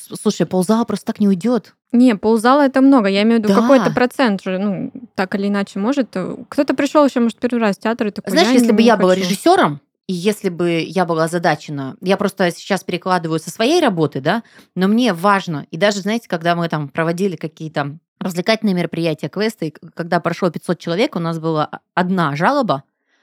[0.00, 1.74] слушай, ползала просто так не уйдет.
[1.92, 3.08] Не, ползала это много.
[3.08, 3.60] Я имею в виду Да.
[3.60, 6.08] какой-то процент же, ну, так или иначе, может.
[6.14, 8.82] э, Кто-то пришел еще, может, первый раз в театр и такой, Знаешь, я если бы
[8.82, 9.22] я была хочу».
[9.24, 14.42] режиссером, и если бы я была озадачена, я просто сейчас перекладываю со своей работы, да,
[14.74, 20.20] но мне важно, и даже, знаете, когда мы там проводили какие-то развлекательные мероприятия, квесты, когда
[20.20, 22.82] прошло 500 человек, у нас была одна жалоба,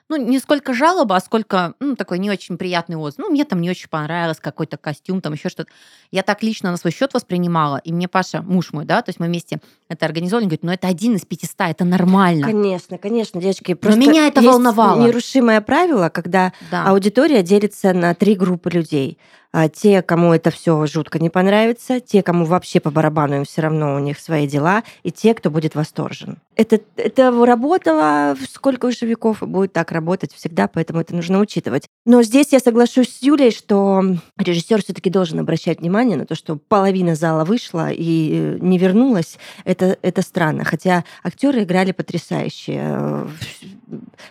[0.09, 3.19] ну, не сколько жалоба, а сколько ну, такой не очень приятный отзыв.
[3.19, 5.71] Ну, мне там не очень понравилось какой-то костюм, там еще что-то.
[6.11, 9.19] Я так лично на свой счет воспринимала, и мне Паша, муж мой, да, то есть
[9.19, 12.45] мы вместе это организовали, он говорит, ну, это один из 500, это нормально.
[12.47, 13.71] Конечно, конечно, девочки.
[13.71, 15.05] Но Просто меня это волновало.
[15.05, 16.85] нерушимое правило, когда Да.
[16.85, 19.17] аудитория делится на три группы людей.
[19.51, 23.61] А, Те, кому это все жутко не понравится, те, кому вообще по барабану им все
[23.61, 26.37] равно у них свои дела, и те, кто будет восторжен.
[26.55, 31.87] Это, это работало сколько уже веков и будет так работать всегда, поэтому это нужно учитывать.
[32.05, 34.03] Но здесь я соглашусь с Юлей, что
[34.37, 39.37] режиссер все-таки должен обращать внимание на то, что половина зала вышла и э, не вернулась.
[39.65, 40.65] Это, это странно.
[40.65, 42.73] Хотя актеры играли потрясающе.
[42.77, 43.27] Э,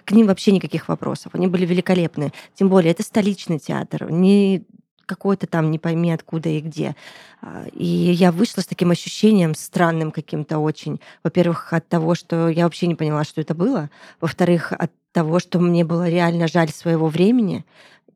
[0.04, 1.34] К ним вообще никаких вопросов.
[1.34, 2.32] Они были великолепны.
[2.54, 4.10] Тем более, это столичный театр.
[4.10, 4.64] Не
[5.06, 6.96] какой-то там не пойми откуда и где.
[7.40, 11.00] А, И я вышла с таким ощущением странным каким-то очень.
[11.24, 13.90] Во-первых, от того, что я вообще не поняла, что это было.
[14.20, 17.64] Во-вторых, от того, что мне было реально жаль своего времени.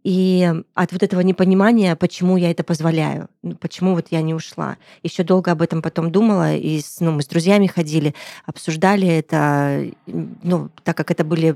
[0.03, 4.79] И от вот этого непонимания, почему я это позволяю, ну, почему вот я не ушла.
[5.03, 8.15] Еще долго об этом потом думала, и с, ну, мы с друзьями ходили,
[8.47, 9.91] обсуждали это.
[10.07, 11.55] Ну, так как это были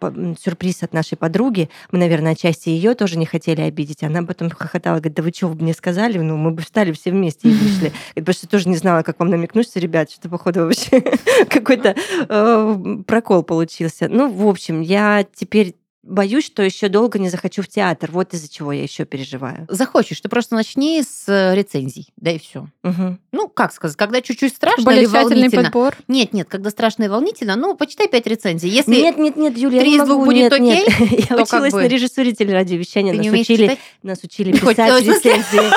[0.00, 4.04] сюрприз от нашей подруги, мы, наверное, отчасти ее тоже не хотели обидеть.
[4.04, 6.18] Она потом хохотала, говорит, да вы что, вы мне сказали?
[6.18, 7.92] Ну, мы бы встали все вместе и вышли.
[8.14, 11.00] Потому что тоже не знала, как вам намекнуть, ребят, что походу вообще
[11.48, 11.96] какой-то
[12.28, 14.08] э, прокол получился.
[14.08, 18.10] Ну, в общем, я теперь боюсь, что еще долго не захочу в театр.
[18.12, 19.66] Вот из-за чего я еще переживаю.
[19.68, 22.66] Захочешь, ты просто начни с э, рецензий, да и все.
[22.82, 23.20] Мгм.
[23.32, 25.62] Ну, как сказать, когда чуть-чуть страшно Более или волнительно.
[25.64, 25.94] подбор.
[26.08, 28.68] Нет, нет, когда страшно и волнительно, ну, почитай пять рецензий.
[28.68, 30.88] Если Нет, нет, нет, Юля, я три из двух будет нет, нет.
[31.10, 33.12] Я то как училась бы- на режиссуре телерадиовещания.
[33.14, 35.72] Нас учили, читать, нас учили писать рецензии.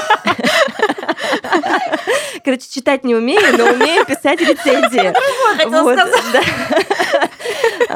[2.44, 5.14] Короче, читать не умею, но умею писать рецензии.
[5.68, 6.24] Вот, сказать.
[6.34, 7.30] да.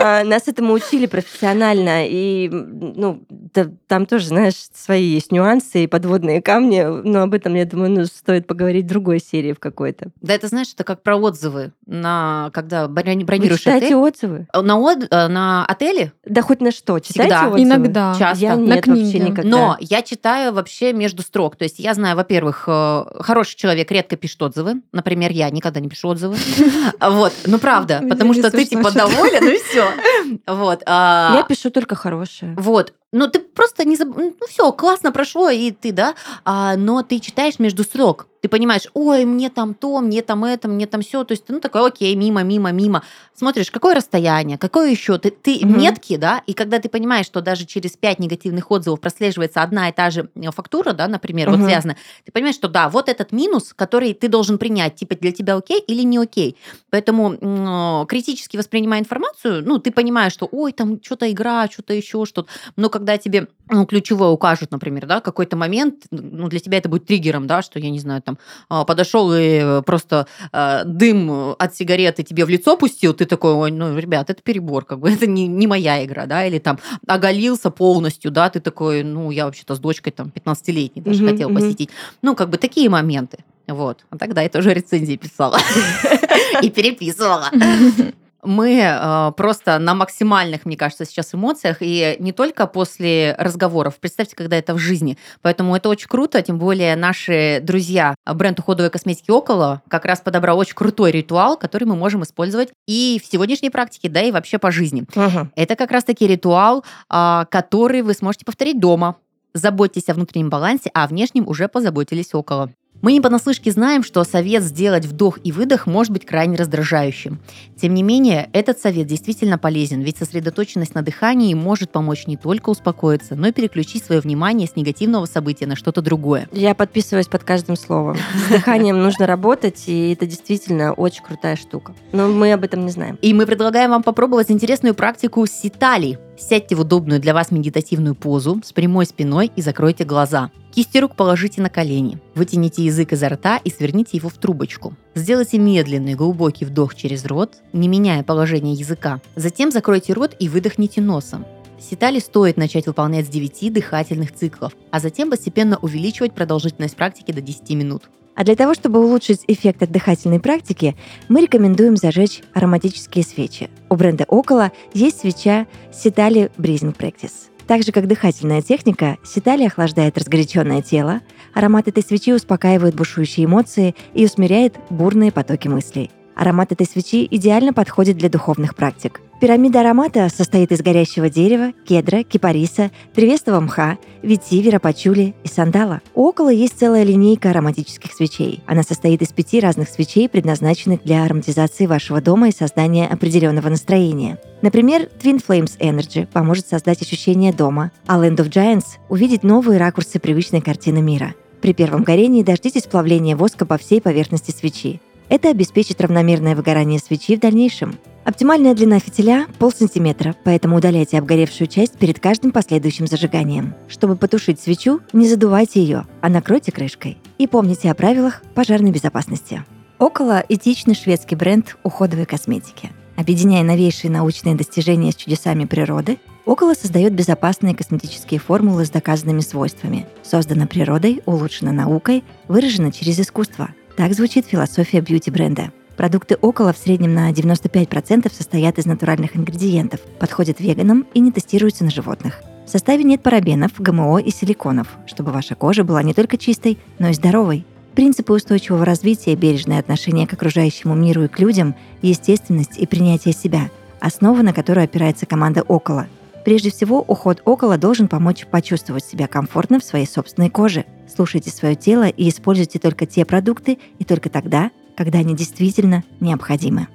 [0.02, 3.22] А, Нас этому учили профессионально, и ну,
[3.54, 7.92] да, там тоже, знаешь, свои есть нюансы и подводные камни, но об этом, я думаю,
[7.92, 10.10] ну, стоит поговорить в другой серии в какой-то.
[10.22, 13.96] Да, это знаешь, это как про отзывы, на, когда брони- Вы бронируешь читаете отель.
[13.96, 14.48] отзывы?
[14.54, 17.00] На, от- э, на отеле Да хоть на что?
[17.00, 17.48] Читаете Всегда.
[17.48, 17.64] отзывы?
[17.64, 18.16] Иногда.
[18.18, 18.44] часто.
[18.44, 19.18] Я На нет, вообще книги.
[19.18, 19.50] никогда.
[19.50, 21.56] Но я читаю вообще между строк.
[21.56, 24.82] То есть я знаю, во-первых, э, хороший человек редко пишет отзывы.
[24.92, 26.36] Например, я никогда не пишу отзывы.
[27.02, 29.86] Вот, ну правда, потому что ты типа доволен, и все.
[30.48, 30.84] Вот.
[30.86, 32.54] а, Я пишу только хорошее.
[32.58, 32.94] Вот.
[33.12, 34.16] Ну, ты просто не заб...
[34.16, 38.28] Ну, все, классно прошло, и ты, да, а, но ты читаешь между строк.
[38.42, 41.24] Ты понимаешь, ой, мне там то, мне там это, мне там все.
[41.24, 43.04] То есть, ты, ну, такой, окей, мимо, мимо, мимо.
[43.34, 45.18] Смотришь, какое расстояние, какое еще.
[45.18, 45.78] Ты, ты Мгм.
[45.78, 49.92] метки, да, и когда ты понимаешь, что даже через пять негативных отзывов прослеживается одна и
[49.92, 51.68] та же э, фактура, да, например, вот Мгм.
[51.68, 55.56] связана, ты понимаешь, что да, вот этот минус, который ты должен принять, типа, для тебя
[55.56, 56.56] окей или не окей.
[56.92, 62.26] Поэтому э, критически воспринимая информацию, ну, ты понимаешь, что, ой, там что-то игра, что-то еще,
[62.26, 62.50] что-то.
[62.78, 67.06] Но когда тебе ну, ключевое укажут, например, да, какой-то момент, ну, для тебя это будет
[67.06, 68.38] триггером, да, что, я не знаю, там,
[68.70, 73.54] а, подошел и э, просто э, дым от сигареты тебе в лицо пустил, ты такой,
[73.54, 76.80] ой, ну, ребят, это перебор, как бы, это не, не моя игра, да, или там
[77.08, 81.50] оголился полностью, да, ты такой, ну, я вообще-то с дочкой там 15-летней даже Мгм, хотел
[81.50, 81.62] мгм.
[81.62, 81.90] посетить.
[82.22, 83.38] Ну, как бы такие моменты.
[83.68, 84.00] Вот.
[84.10, 85.60] А тогда я тоже рецензии писала.
[86.62, 87.50] И переписывала.
[88.44, 94.00] Мы э, просто на максимальных, мне кажется, сейчас эмоциях, и не только после разговоров.
[94.00, 95.18] Представьте, когда это в жизни.
[95.42, 100.22] Поэтому это очень круто, тем более наши друзья, а, бренд уходовой косметики «Около» как раз
[100.22, 104.58] подобрал очень крутой ритуал, который мы можем использовать и в сегодняшней практике, да, и вообще
[104.58, 105.06] по жизни.
[105.16, 105.50] Ага.
[105.56, 109.16] Это как раз-таки ритуал, а, который вы сможете повторить дома.
[109.54, 112.70] Заботьтесь о внутреннем балансе, а о внешнем уже позаботились около.
[113.02, 117.40] Мы не понаслышке знаем, что совет сделать вдох и выдох может быть крайне раздражающим.
[117.80, 122.70] Тем не менее, этот совет действительно полезен, ведь сосредоточенность на дыхании может помочь не только
[122.70, 126.50] успокоиться, но и переключить свое внимание с негативного события на что-то другое.
[126.52, 128.18] Я подписываюсь под каждым словом.
[128.48, 131.94] С дыханием нужно работать, и это действительно очень крутая штука.
[132.12, 133.18] Но мы об этом не знаем.
[133.22, 136.20] И мы предлагаем вам попробовать интересную практику ситали.
[136.38, 140.52] Сядьте в удобную для вас медитативную позу с прямой спиной и закройте глаза.
[140.80, 142.20] Кисти рук положите на колени.
[142.36, 144.96] Вытяните язык изо рта и сверните его в трубочку.
[145.14, 149.20] Сделайте медленный глубокий вдох через рот, не меняя положение языка.
[149.36, 151.46] Затем закройте рот и выдохните носом.
[151.82, 157.42] Ситали стоит начать выполнять с 9 дыхательных циклов, а затем постепенно увеличивать продолжительность практики до
[157.42, 158.04] 10 минут.
[158.36, 160.96] А для того, чтобы улучшить эффект от дыхательной практики,
[161.28, 163.70] мы рекомендуем зажечь ароматические свечи.
[163.90, 167.49] У бренда Около есть свеча Ситали Breathing Practice.
[167.70, 171.22] Так же, как дыхательная техника, Ситали охлаждает разгоряченное тело,
[171.54, 176.10] аромат этой свечи успокаивает бушующие эмоции и усмиряет бурные потоки мыслей.
[176.36, 179.22] Аромат этой свечи идеально подходит для духовных практик.
[179.40, 186.02] Пирамида аромата состоит из горящего дерева, кедра, кипариса, древесного мха, ветивера, пачули и сандала.
[186.14, 188.62] У около есть целая линейка ароматических свечей.
[188.66, 194.40] Она состоит из пяти разных свечей, предназначенных для ароматизации вашего дома и создания определенного настроения.
[194.62, 200.20] Например, Twin Flames Energy поможет создать ощущение дома, а Land of Giants— увидеть новые ракурсы
[200.20, 201.34] привычной картины мира.
[201.62, 205.00] При первом горении дождитесь плавления воска по всей поверхности свечи.
[205.30, 207.96] Это обеспечит равномерное выгорание свечи в дальнейшем.
[208.26, 213.74] Оптимальная длина фитиля– полсантиметра, поэтому удаляйте обгоревшую часть перед каждым последующим зажиганием.
[213.88, 217.18] Чтобы потушить свечу, не задувайте ее, а накройте крышкой.
[217.38, 219.64] И помните о правилах пожарной безопасности.
[219.98, 222.92] Около– этичный шведский бренд уходовой косметики.
[223.16, 230.08] Объединяя новейшие научные достижения с чудесами природы, Около создает безопасные косметические формулы с доказанными свойствами.
[230.24, 233.70] Создана природой, улучшена наукой, выражена через искусство.
[233.96, 240.62] Так звучит философия бьюти-бренда– Продукты около в среднем на 95% состоят из натуральных ингредиентов, подходят
[240.62, 242.40] веганам и не тестируются на животных.
[242.66, 247.10] В составе нет парабенов, ГМО и силиконов, чтобы ваша кожа была не только чистой, но
[247.10, 247.66] и здоровой.
[247.96, 253.70] Принципы устойчивого развития, бережное отношение к окружающему миру и к людям, естественность и принятие себя–
[254.00, 256.08] основа, на которую опирается команда «Около».
[256.46, 260.86] Прежде всего, уход около должен помочь почувствовать себя комфортно в своей собственной коже.
[261.14, 266.90] Слушайте свое тело и используйте только те продукты и только тогда, когда они действительно необходимы.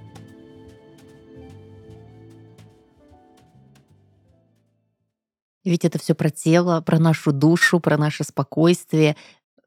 [5.64, 9.16] Ведь это все про тело, про нашу душу, про наше спокойствие.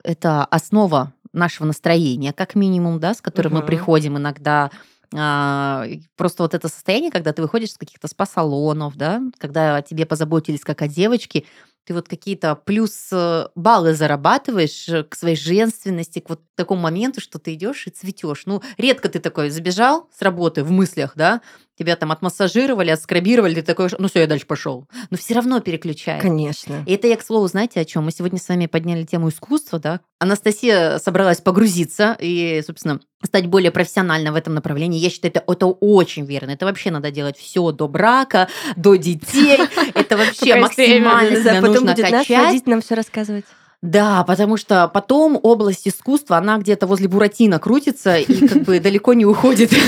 [0.04, 3.62] Это основа нашего настроения, как минимум, да, с которым угу.
[3.62, 4.69] мы приходим иногда
[5.15, 10.06] а, просто вот это состояние, когда ты выходишь с каких-то спа-салонов, да, когда о тебе
[10.06, 11.45] позаботились как о девочке,
[11.88, 17.21] ты вот какие-то плюс э, баллы зарабатываешь э, к своей женственности, к вот такому моменту,
[17.21, 18.43] что ты идешь и цветешь.
[18.45, 21.41] Ну, редко ты такой забежал с работы в мыслях, да,
[21.78, 24.88] тебя там отмассажировали, отскрабировали, ты такой, ну все, я дальше пошел.
[25.10, 26.22] Но все равно переключает.
[26.22, 26.84] Конечно.
[26.86, 28.06] И это я, к слову, знаете, о чем?
[28.06, 30.00] Мы сегодня с вами подняли тему искусства, да?
[30.20, 35.00] Анастасия собралась погрузиться и, собственно, стать более профессионально в этом направлении.
[35.00, 36.52] Я считаю, это, это очень верно.
[36.52, 39.60] Это вообще надо делать все до брака, до детей.
[39.94, 42.66] Это вообще максимально себя нужно качать.
[42.66, 43.46] нам все рассказывать.
[43.84, 49.13] Да, потому что потом область искусства, она где-то возле Буратино крутится и как бы далеко
[49.13, 49.72] не уходит.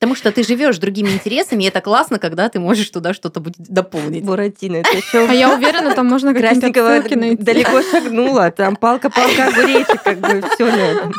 [0.00, 3.56] Потому что ты живешь другими интересами, и это классно, когда ты можешь туда что-то будет
[3.58, 4.24] дополнить.
[4.24, 5.26] Буратино, это еще...
[5.26, 7.00] А я уверена, там можно Красненького
[7.38, 11.14] далеко шагнула, там палка-палка огуречек, как бы все на этом.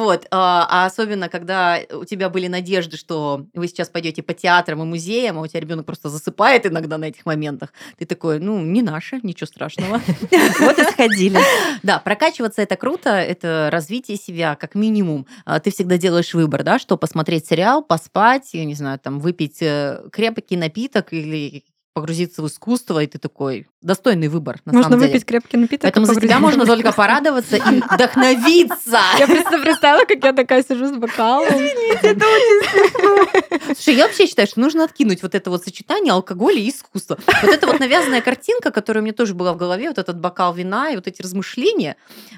[0.00, 0.26] Вот.
[0.30, 4.86] А, а особенно, когда у тебя были надежды, что вы сейчас пойдете по театрам и
[4.86, 7.74] музеям, а у тебя ребенок просто засыпает иногда на этих моментах.
[7.98, 10.00] Ты такой, ну, не наше, ничего страшного.
[10.60, 11.38] Вот и сходили.
[11.82, 15.26] Да, прокачиваться это круто, это развитие себя как минимум.
[15.44, 19.60] А, ты всегда делаешь выбор, да, что посмотреть сериал, поспать, я не знаю, там выпить
[19.60, 25.00] э, крепкий напиток или погрузиться в искусство, и ты такой, достойный выбор, на Можно самом
[25.00, 25.12] деле.
[25.12, 25.82] выпить крепкий напиток.
[25.82, 29.00] Поэтому за тебя можно только порадоваться и вдохновиться.
[29.18, 31.48] Я просто представила, как я такая сижу с бокалом.
[31.48, 33.74] Извините, это очень смешно.
[33.74, 37.18] Слушай, я вообще считаю, что нужно откинуть вот это вот сочетание алкоголя и искусства.
[37.42, 40.52] Вот эта вот навязанная картинка, которая у меня тоже была в голове, вот этот бокал
[40.52, 41.96] вина и вот эти размышления,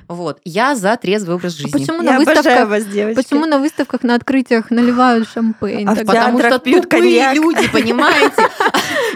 [0.09, 1.73] вот, я за трезвый образ жизни.
[1.73, 2.69] Почему на выставках,
[3.17, 5.89] почему на выставках на открытиях наливают шампейн?
[5.89, 8.49] А Потому что пьют тупые люди, понимаете?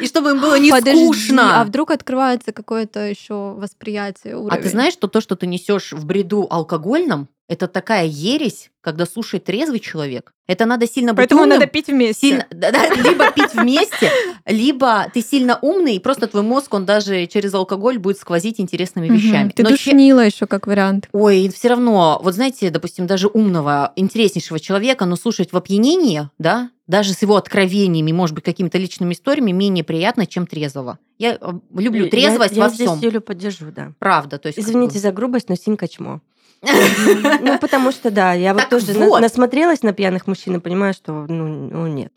[0.00, 1.60] И чтобы им было не скучно.
[1.60, 4.58] А вдруг открывается какое-то еще восприятие уровень?
[4.58, 9.06] А ты знаешь, что то, что ты несешь в бреду алкогольном, это такая ересь, когда
[9.06, 10.32] слушает трезвый человек.
[10.48, 11.58] Это надо сильно быть Поэтому умным.
[11.58, 12.28] надо пить вместе.
[12.28, 14.10] Сильно, да, да, либо пить вместе,
[14.46, 19.08] либо ты сильно умный, и просто твой мозг, он даже через алкоголь будет сквозить интересными
[19.08, 19.50] вещами.
[19.50, 20.34] Ты Но душнила че...
[20.34, 21.08] еще как вариант.
[21.12, 26.70] Ой, все равно, вот знаете, допустим, даже умного, интереснейшего человека, но слушать в опьянении, да,
[26.86, 30.98] даже с его откровениями, может быть, какими-то личными историями, менее приятно, чем трезвого.
[31.18, 32.96] Я э, люблю трезвость я, во я всем.
[32.96, 33.92] здесь Юлю поддержу, да.
[33.98, 34.38] Правда.
[34.38, 36.20] То есть Извините за грубость, но синька чмо.
[36.62, 41.86] Ну, потому что, да, я вот тоже насмотрелась на пьяных мужчин и понимаю, что, ну,
[41.86, 42.12] нет.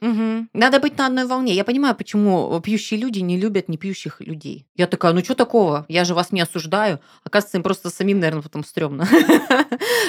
[0.54, 1.54] Надо быть на одной волне.
[1.54, 4.65] Я понимаю, почему пьющие люди не любят не пьющих людей.
[4.75, 5.85] Я такая, ну что такого?
[5.87, 7.00] Я же вас не осуждаю.
[7.23, 9.08] Оказывается, им просто самим, наверное, потом стрёмно.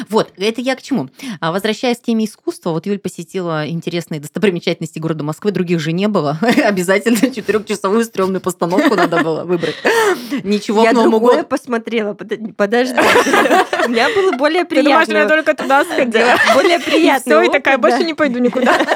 [0.09, 1.11] Вот, это я к чему?
[1.41, 6.09] А, возвращаясь к теме искусства, вот Юль посетила интересные достопримечательности города Москвы, других же не
[6.09, 6.39] было.
[6.65, 9.77] Обязательно четырехчасовую стрёмную постановку надо было выбрать.
[10.43, 11.45] Ничего я к Новому году.
[11.45, 12.95] посмотрела, подожди.
[12.95, 15.23] У меня было более Ты думаешь, приятно.
[15.23, 16.37] я только туда сходила?
[16.55, 17.41] Более приятно.
[17.41, 18.79] Все, и такая, больше не пойду никуда.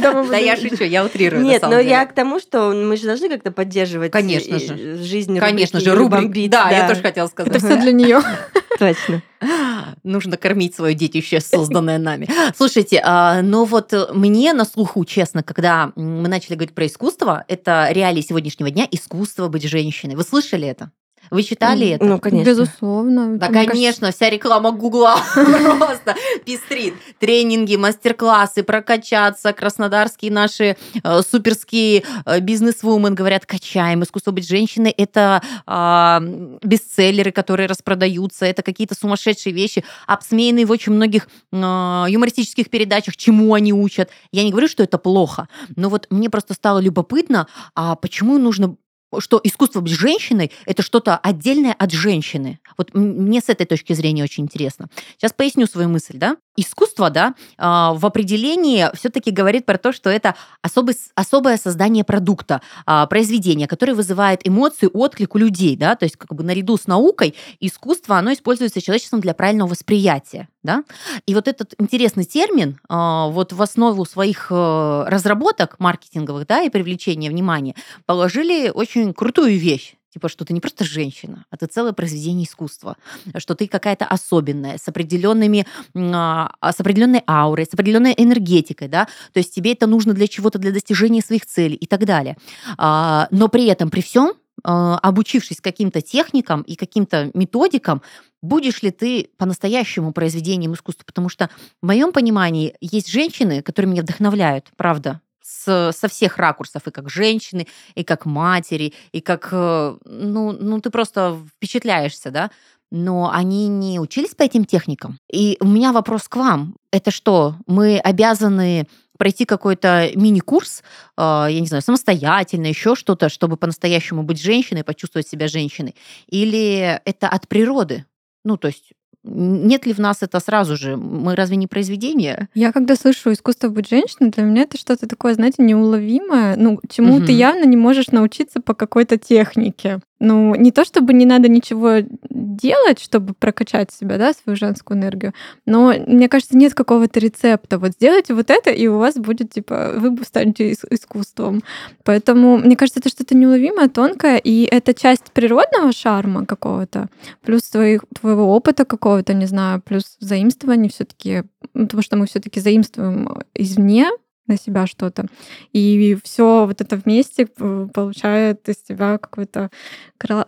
[0.00, 1.42] Да я шучу, я утрирую.
[1.42, 4.96] Нет, но я к тому, что мы же должны как-то поддерживать Конечно э, же.
[5.02, 6.22] жизнь Конечно рубрики же, «Юра рубрик.
[6.22, 7.54] бомбит», Да, я тоже хотела сказать.
[7.54, 8.20] Это все для нее.
[8.78, 9.22] Точно.
[10.02, 12.28] Нужно кормить свое детище, созданное нами.
[12.56, 17.88] Слушайте, а, но вот мне на слуху, честно, когда мы начали говорить про искусство, это
[17.90, 20.16] реалии сегодняшнего дня, искусство быть женщиной.
[20.16, 20.90] Вы слышали это?
[21.30, 22.04] Вы читали это?
[22.04, 22.48] Ну, конечно.
[22.48, 23.36] Безусловно.
[23.36, 26.14] Да, Мне кажется, конечно, вся реклама Гугла просто
[26.44, 26.94] пестрит.
[27.18, 34.02] Тренинги, мастер-классы, прокачаться, краснодарские наши э, суперские э, бизнес-вумен говорят, качаем.
[34.02, 36.20] Искусство быть женщиной– это а,
[36.62, 43.54] бестселлеры, которые распродаются, это какие-то сумасшедшие вещи, обсмеянные в очень многих а, юмористических передачах, чему
[43.54, 44.10] они учат.
[44.32, 48.76] Я не говорю, что это плохо, но вот мне просто стало любопытно, а почему нужно
[49.18, 52.60] что искусство быть женщиной– это что-то отдельное от женщины.
[52.76, 54.88] Вот мне с этой точки зрения очень интересно.
[55.16, 56.16] Сейчас поясню свою мысль.
[56.16, 56.36] Да?
[56.56, 62.62] Искусство да, а, в определении все-таки говорит про то, что это особый, особое создание продукта,
[62.86, 65.76] а, произведения, которое вызывает эмоции, отклик у людей.
[65.76, 65.96] Да?
[65.96, 70.48] То есть как бы наряду с наукой искусство, оно используется человечеством для правильного восприятия.
[70.62, 70.84] Да?
[71.26, 76.70] И вот этот интересный термин а, вот в основу своих э, разработок маркетинговых да, и
[76.70, 77.74] привлечения внимания
[78.06, 79.95] положили очень крутую вещь.
[80.16, 82.96] Типа, что ты не просто женщина, а ты целое произведение искусства,
[83.36, 89.40] что ты какая-то особенная, с определенными, а, с определенной аурой, с определенной энергетикой, да, то
[89.40, 92.38] есть тебе это нужно для чего-то, для достижения своих целей и так далее.
[92.78, 94.32] А, Но при этом, при всем,
[94.64, 98.00] а, обучившись каким-то техникам и каким-то методикам,
[98.40, 101.04] будешь ли ты по-настоящему произведением искусства?
[101.04, 101.50] Потому что
[101.82, 107.08] в моем понимании есть женщины, которые меня вдохновляют, правда, с- со всех ракурсов, и как
[107.08, 112.50] женщины, и как матери, и как, э, ну, ну ты просто впечатляешься, да,
[112.90, 115.18] но они не учились по этим техникам.
[115.32, 116.76] И у меня вопрос к вам.
[116.92, 118.86] Это что, мы обязаны
[119.18, 120.82] пройти какой-то мини-курс,
[121.16, 125.94] э, я не знаю, самостоятельно, еще что-то, чтобы по-настоящему быть женщиной, почувствовать себя женщиной?
[126.28, 128.04] Или это от природы?
[128.44, 128.92] Ну, то есть
[129.26, 130.96] нет ли в нас это сразу же?
[130.96, 132.48] Мы разве не произведение?
[132.54, 137.16] Я когда слышу искусство быть женщиной, для меня это что-то такое, знаете, неуловимое, ну, чему
[137.18, 137.32] ты Мгм.
[137.32, 140.00] явно не можешь научиться по какой-то технике.
[140.18, 141.98] Ну, не то чтобы не надо ничего
[142.30, 145.34] делать, чтобы прокачать себя, да, свою женскую энергию,
[145.66, 147.78] но мне кажется, нет какого-то рецепта.
[147.78, 151.62] Вот сделайте вот это, и у вас будет, типа, вы станете ис- искусством.
[152.04, 157.08] Поэтому, мне кажется, это что-то неуловимое, тонкое, и это часть природного шарма какого-то,
[157.44, 161.42] плюс твоих, твоего опыта какого-то, не знаю, плюс заимствование все таки
[161.72, 164.08] потому что мы все таки заимствуем извне
[164.46, 165.26] на себя что-то.
[165.72, 169.70] И все вот это вместе п- получает из тебя какую-то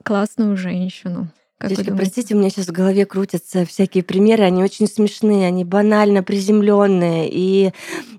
[0.05, 1.29] классную женщину.
[1.59, 5.65] Как Девочки, простите, у меня сейчас в голове крутятся всякие примеры, они очень смешные, они
[5.65, 7.29] банально приземленные.
[7.29, 7.73] И,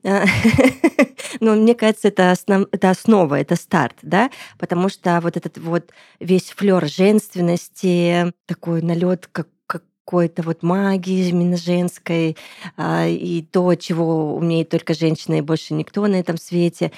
[0.04, 0.26] э,
[1.40, 5.92] ну, мне кажется, это, основ- это основа, это старт, да, потому что вот этот вот
[6.20, 9.48] весь флер женственности, такой налет как
[10.10, 12.36] какой-то вот магии именно женской,
[12.78, 16.92] а, и то, чего умеет только женщина, и больше никто на этом свете.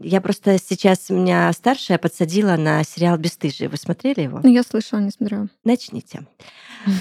[0.00, 3.68] Я просто сейчас, меня старшая подсадила на сериал «Бестыжие».
[3.68, 4.38] Вы смотрели его?
[4.40, 5.48] Ну, я слышала, не смотрю.
[5.64, 6.26] Начните.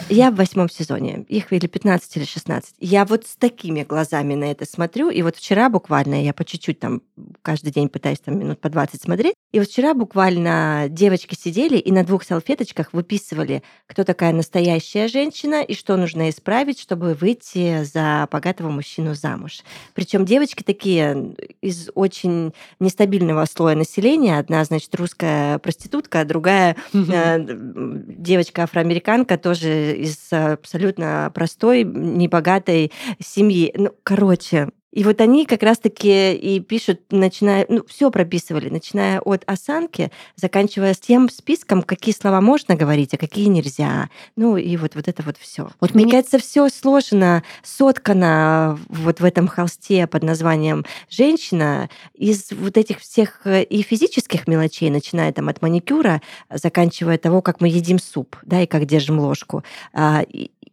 [0.09, 2.75] Я в восьмом сезоне, их или 15, или 16.
[2.79, 5.09] Я вот с такими глазами на это смотрю.
[5.09, 7.01] И вот вчера буквально, я по чуть-чуть там
[7.41, 9.35] каждый день пытаюсь там минут по 20 смотреть.
[9.51, 15.42] И вот вчера буквально девочки сидели и на двух салфеточках выписывали, кто такая настоящая женщина
[15.63, 19.61] и что нужно исправить, чтобы выйти за богатого мужчину замуж.
[19.93, 24.39] Причем девочки такие из очень нестабильного слоя населения.
[24.39, 33.73] Одна, значит, русская проститутка, а другая Э, девочка афроамериканка тоже из абсолютно простой, небогатой семьи.
[33.75, 39.43] Ну, короче, и вот они как раз-таки и пишут, начиная, ну, все прописывали, начиная от
[39.47, 44.09] осанки, заканчивая с тем списком, какие слова можно говорить, а какие нельзя.
[44.35, 45.69] Ну, и вот, вот это вот все.
[45.81, 52.51] Вот Мне мне- кажется, все сложено, соткано вот в этом холсте под названием «Женщина» из
[52.51, 56.21] вот этих всех э, и физических мелочей, начиная там от маникюра,
[56.51, 59.63] заканчивая того, как мы едим суп, да, и как держим ложку.
[59.91, 60.23] А,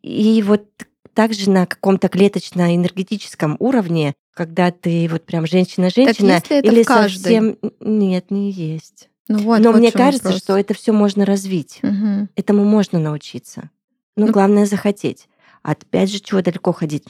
[0.03, 0.65] и вот
[1.15, 7.57] также на каком-то клеточно-энергетическом уровне, когда ты вот прям женщина-женщина, или совсем...
[7.81, 9.09] Нет, не есть.
[9.29, 10.43] Ну вот, Но вот мне кажется, вопрос.
[10.43, 11.79] что это все можно развить.
[11.83, 12.29] Мгм.
[12.35, 13.71] Этому можно научиться.
[14.17, 15.29] Но Ну- главное захотеть.
[15.63, 17.05] Опять же, чего далеко ходить?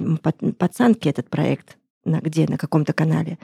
[0.59, 1.77] Пацанки этот проект.
[2.05, 2.47] На где?
[2.47, 3.39] На каком-то канале.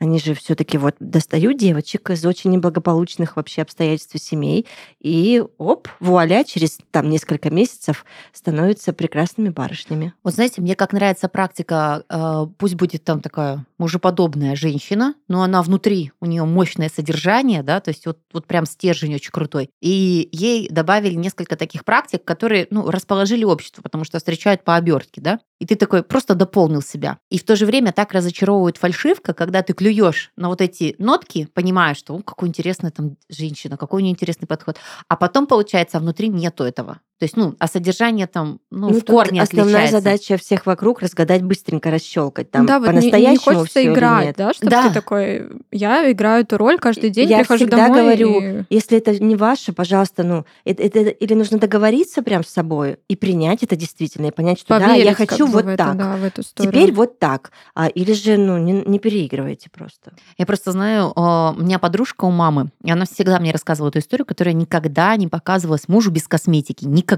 [0.00, 4.66] Они же все-таки вот достают девочек из очень неблагополучных вообще обстоятельств семей,
[5.00, 10.12] и оп, вуаля, через там несколько месяцев становятся прекрасными барышнями.
[10.24, 15.62] Вот знаете, мне как нравится практика, э, пусть будет там такая мужеподобная женщина, но она
[15.62, 19.70] внутри, у нее мощное содержание, да, то есть вот, вот прям стержень очень крутой.
[19.80, 25.20] И ей добавили несколько таких практик, которые, ну, расположили общество, потому что встречают по обертке,
[25.20, 27.18] да, и ты такой просто дополнил себя.
[27.30, 31.48] И в то же время так разочаровывает фальшивка, когда ты клюешь на вот эти нотки,
[31.54, 34.76] понимаешь, что какой интересная там женщина, какой у нее интересный подход.
[35.08, 37.00] А потом, получается, внутри нету этого.
[37.24, 39.98] То есть, ну, а содержание там, ну, ну в корне основная отличается.
[39.98, 42.50] задача всех вокруг разгадать быстренько, расщелкать.
[42.50, 44.36] Там да, вот по-настоящему не, не хочется или играть, нет.
[44.36, 44.88] да, чтобы Да.
[44.88, 48.98] ты такой, я играю эту роль каждый день, Я прихожу всегда домой говорю, и- Если
[48.98, 53.62] это не ваше, пожалуйста, ну, это, это- или нужно договориться прям с собой и принять
[53.62, 55.96] это действительно, и понять, что да, поверить я как хочу вот в это, так.
[55.96, 56.72] да, в эту историю.
[56.72, 57.52] Теперь вот так.
[57.74, 60.12] А, или же, ну, не, не переигрывайте просто.
[60.36, 64.00] Я просто знаю, а, у меня подружка у мамы, и она всегда мне рассказывала эту
[64.00, 66.84] историю, которая никогда не показывалась мужу без косметики.
[66.84, 67.13] Никогда.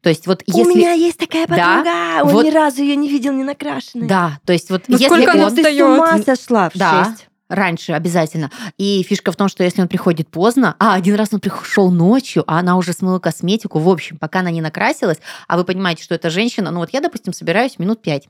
[0.00, 0.62] То есть вот если...
[0.62, 4.06] У меня есть такая Да, подруга, он вот- ни разу ее не видел не накрашенной.
[4.06, 5.54] Да, то есть вот Ну, если сколько она он...
[5.54, 7.04] ты с ума сошла в Да.
[7.04, 7.28] шесть.
[7.48, 8.50] Раньше обязательно.
[8.76, 12.44] И фишка в том, что если он приходит поздно, а один раз он пришел ночью,
[12.46, 15.16] а она уже смыла косметику, в общем, пока она не накрасилась,
[15.46, 18.28] а вы понимаете, что это женщина, ну вот я, допустим, собираюсь минут пять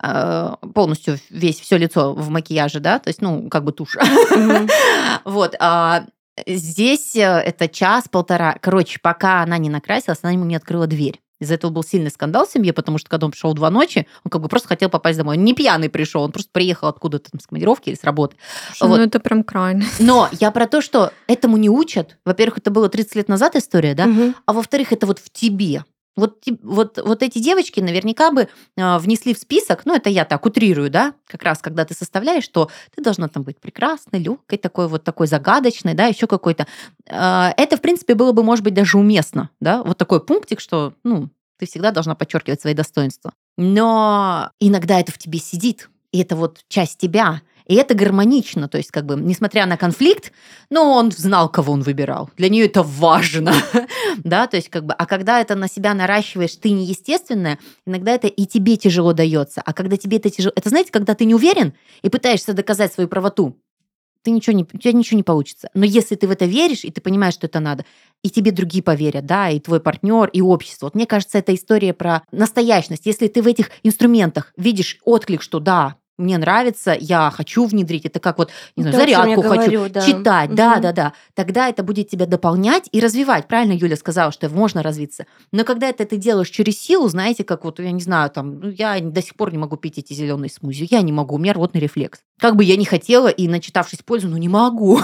[0.00, 3.96] э, полностью весь все лицо в макияже, да, то есть, ну, как бы тушь.
[5.24, 5.56] Вот.
[5.58, 6.04] а
[6.46, 8.56] Здесь э, это час-полтора.
[8.60, 11.20] Короче, пока она не накрасилась, она ему не открыла дверь.
[11.38, 14.06] Из-за этого был сильный скандал в семье, потому что когда он пришел в два ночи,
[14.24, 15.36] он как бы просто хотел попасть домой.
[15.36, 18.36] Он не пьяный пришел, он просто приехал откуда-то там с командировки или с работы.
[18.68, 18.96] Слушай, вот.
[18.98, 19.84] Ну, это прям крайне.
[19.98, 22.16] Но я про то, что этому не учат.
[22.24, 24.06] Во-первых, это было 30 лет назад история, да?
[24.06, 24.34] Мгм.
[24.46, 25.84] А во-вторых, это вот в тебе.
[26.16, 30.46] Вот, вот, вот эти девочки наверняка бы э, внесли в список, ну, это я так
[30.46, 34.88] утрирую, да, как раз когда ты составляешь, что ты должна там быть прекрасной, легкой, такой
[34.88, 36.66] вот такой загадочной, да, еще какой-то.
[37.06, 40.94] Э, это, в принципе, было бы, может быть, даже уместно, да, вот такой пунктик, что,
[41.04, 43.32] ну, ты всегда должна подчеркивать свои достоинства.
[43.58, 48.78] Но иногда это в тебе сидит, и это вот часть тебя, и это гармонично, то
[48.78, 50.32] есть как бы, несмотря на конфликт,
[50.70, 52.30] но он знал, кого он выбирал.
[52.36, 53.54] Для нее это важно,
[54.18, 58.28] да, то есть как бы, а когда это на себя наращиваешь, ты неестественная, иногда это
[58.28, 61.74] и тебе тяжело дается, а когда тебе это тяжело, это знаете, когда ты не уверен
[62.02, 63.56] и пытаешься доказать свою правоту,
[64.26, 65.70] ты ничего не, у тебя ничего не получится.
[65.72, 67.84] Но если ты в это веришь, и ты понимаешь, что это надо,
[68.24, 70.86] и тебе другие поверят, да, и твой партнер, и общество.
[70.86, 73.06] Вот мне кажется, это история про настоящность.
[73.06, 78.20] Если ты в этих инструментах видишь отклик, что да, мне нравится, я хочу внедрить, это
[78.20, 80.00] как вот, не знаю, я зарядку хочу, говорю, да.
[80.00, 80.82] читать, да, Мгм.
[80.82, 81.12] да, да.
[81.34, 83.48] Тогда это будет тебя дополнять и развивать.
[83.48, 85.26] Правильно Юля сказала, что можно развиться.
[85.52, 88.70] Но когда это ты делаешь через силу, знаете, как вот, я не знаю, там, ну,
[88.70, 90.88] я до сих пор не могу пить эти зеленые смузи.
[90.90, 92.20] Я не могу, у меня рвотный рефлекс.
[92.38, 95.00] Как бы я не хотела и начитавшись пользу, но не могу.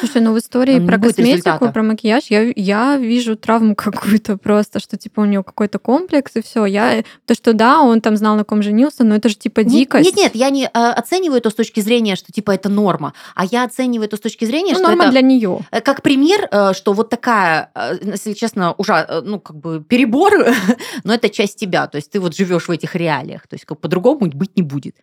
[0.00, 1.72] Слушай, ну в истории Там не про косметику, результата.
[1.72, 6.42] про макияж, я, я вижу травму какую-то просто, что типа у него какой-то комплекс и
[6.42, 6.64] все.
[6.66, 10.04] Я то, что да, он там знал, на ком женился, но это же типа дикость.
[10.04, 13.44] Нет, нет, я не э, оцениваю это с точки зрения, что типа это норма, а
[13.44, 15.60] я оцениваю это с точки зрения, Ну, что норма это для нее.
[15.70, 20.32] Э, Как пример, э, что вот такая, э, если честно, ужа, ну, как бы перебор,
[21.04, 21.86] но это часть тебя.
[21.86, 23.46] То есть ты вот живешь в этих реалиях.
[23.46, 24.96] То есть как по-другому быть не будет.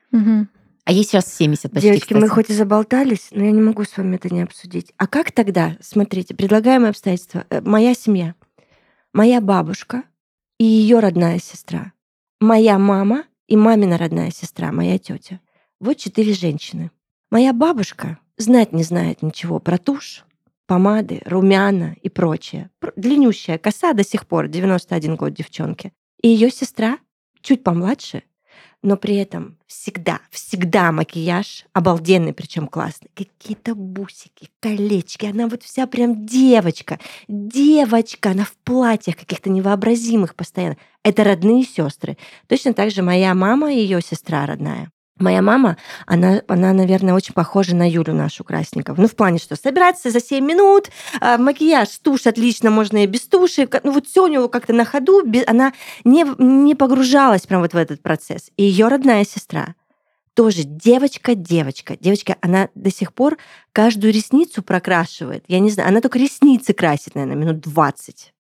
[0.86, 2.34] А ей сейчас 70 почти, Девочки, мы кстати.
[2.36, 4.92] хоть и заболтались, но я не могу с вами это не обсудить.
[4.98, 7.46] А как тогда, смотрите, предлагаемые обстоятельства.
[7.50, 8.36] Э, Моя семья,
[9.14, 10.04] моя бабушка
[10.58, 11.94] и ее родная сестра,
[12.42, 13.24] моя мама
[13.54, 15.40] и мамина родная сестра, моя тетя.
[15.80, 16.90] Вот четыре женщины.
[17.30, 20.26] Моя бабушка знать не знает ничего про тушь,
[20.66, 22.72] помады, румяна и прочее.
[22.80, 25.94] Пр- Длиннющая коса до сих пор, 91 год девчонки.
[26.20, 26.98] И ее сестра,
[27.42, 28.24] чуть помладше,
[28.84, 33.10] но при этом всегда, всегда макияж обалденный, причем классный.
[33.16, 35.26] Какие-то бусики, колечки.
[35.26, 37.00] Она вот вся прям девочка.
[37.28, 40.78] Девочка, она в платьях каких-то невообразимых постоянно.
[41.02, 42.18] Это родные сестры.
[42.48, 44.92] Точно так же моя мама и ее сестра родная.
[45.20, 49.00] Моя мама, она, она, наверное, очень похожа на Юлю нашу Красникову.
[49.00, 50.90] Ну, в плане, что собираться за 7 минут,
[51.22, 53.70] а, макияж, тушь отлично, можно и без туши.
[53.84, 55.24] Ну, вот все у него как-то на ходу.
[55.24, 58.50] бе- Она не, не погружалась прям вот в этот процесс.
[58.58, 59.76] И ее родная сестра
[60.34, 61.96] тоже девочка-девочка.
[62.00, 63.38] Девочка, она до сих пор
[63.72, 65.44] каждую ресницу прокрашивает.
[65.48, 68.34] Я не знаю, она только ресницы красит, наверное, минут 20.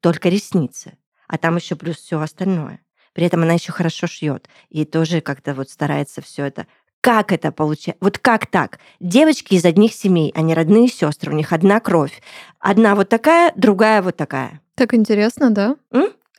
[0.00, 0.96] Только ресницы.
[1.28, 2.80] А там еще плюс все остальное.
[3.14, 4.48] При этом она еще хорошо шьет.
[4.68, 6.66] И тоже как-то вот старается все это.
[7.00, 7.98] Как это получается?
[8.00, 8.78] Вот как так?
[9.00, 12.20] Девочки из одних семей, они родные сестры, у них одна кровь.
[12.58, 14.60] Одна вот такая, другая вот такая.
[14.74, 15.76] Так интересно, да?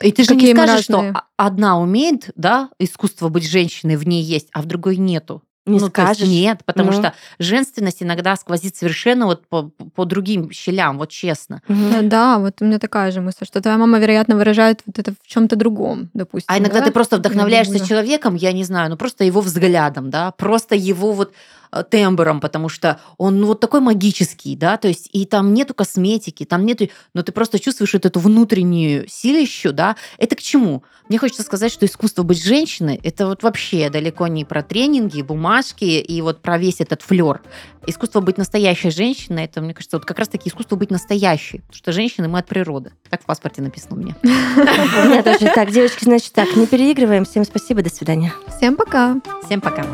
[0.01, 1.11] И ты же Какие не скажешь, что разные.
[1.13, 5.41] а- одна умеет, да, искусство быть женщиной в ней есть, а в другой нету.
[5.65, 6.27] Не ну, то есть скажешь.
[6.27, 6.97] нет, потому Ну.
[6.99, 11.61] что женственность иногда сквозит совершенно вот по, по другим щелям, вот честно.
[11.67, 15.11] Да, да, вот у меня такая же мысль, что твоя мама, вероятно, выражает вот это
[15.11, 16.45] в чем-то другом, допустим.
[16.53, 16.85] А иногда да?
[16.85, 17.85] ты просто вдохновляешься мужа.
[17.87, 21.33] человеком, я не знаю, ну просто его взглядом, да, просто его вот
[21.83, 26.45] тембром, потому что он ну, вот такой магический, да, то есть и там нету косметики,
[26.45, 30.83] там нету, но ты просто чувствуешь вот эту внутреннюю силищу, да, это к чему?
[31.09, 35.85] Мне хочется сказать, что искусство быть женщиной, это вот вообще далеко не про тренинги, бумажки
[35.85, 37.41] и вот про весь этот флер.
[37.87, 41.91] Искусство быть настоящей женщиной, это, мне кажется, вот как раз-таки искусство быть настоящей, потому что
[41.91, 42.93] женщины мы от природы.
[43.09, 43.95] Так в паспорте написано.
[44.23, 45.71] У меня тоже так.
[45.71, 47.25] Девочки, значит так, не переигрываем.
[47.25, 48.33] Всем спасибо, до свидания.
[48.57, 49.21] Всем пока!
[49.45, 49.85] Всем пока.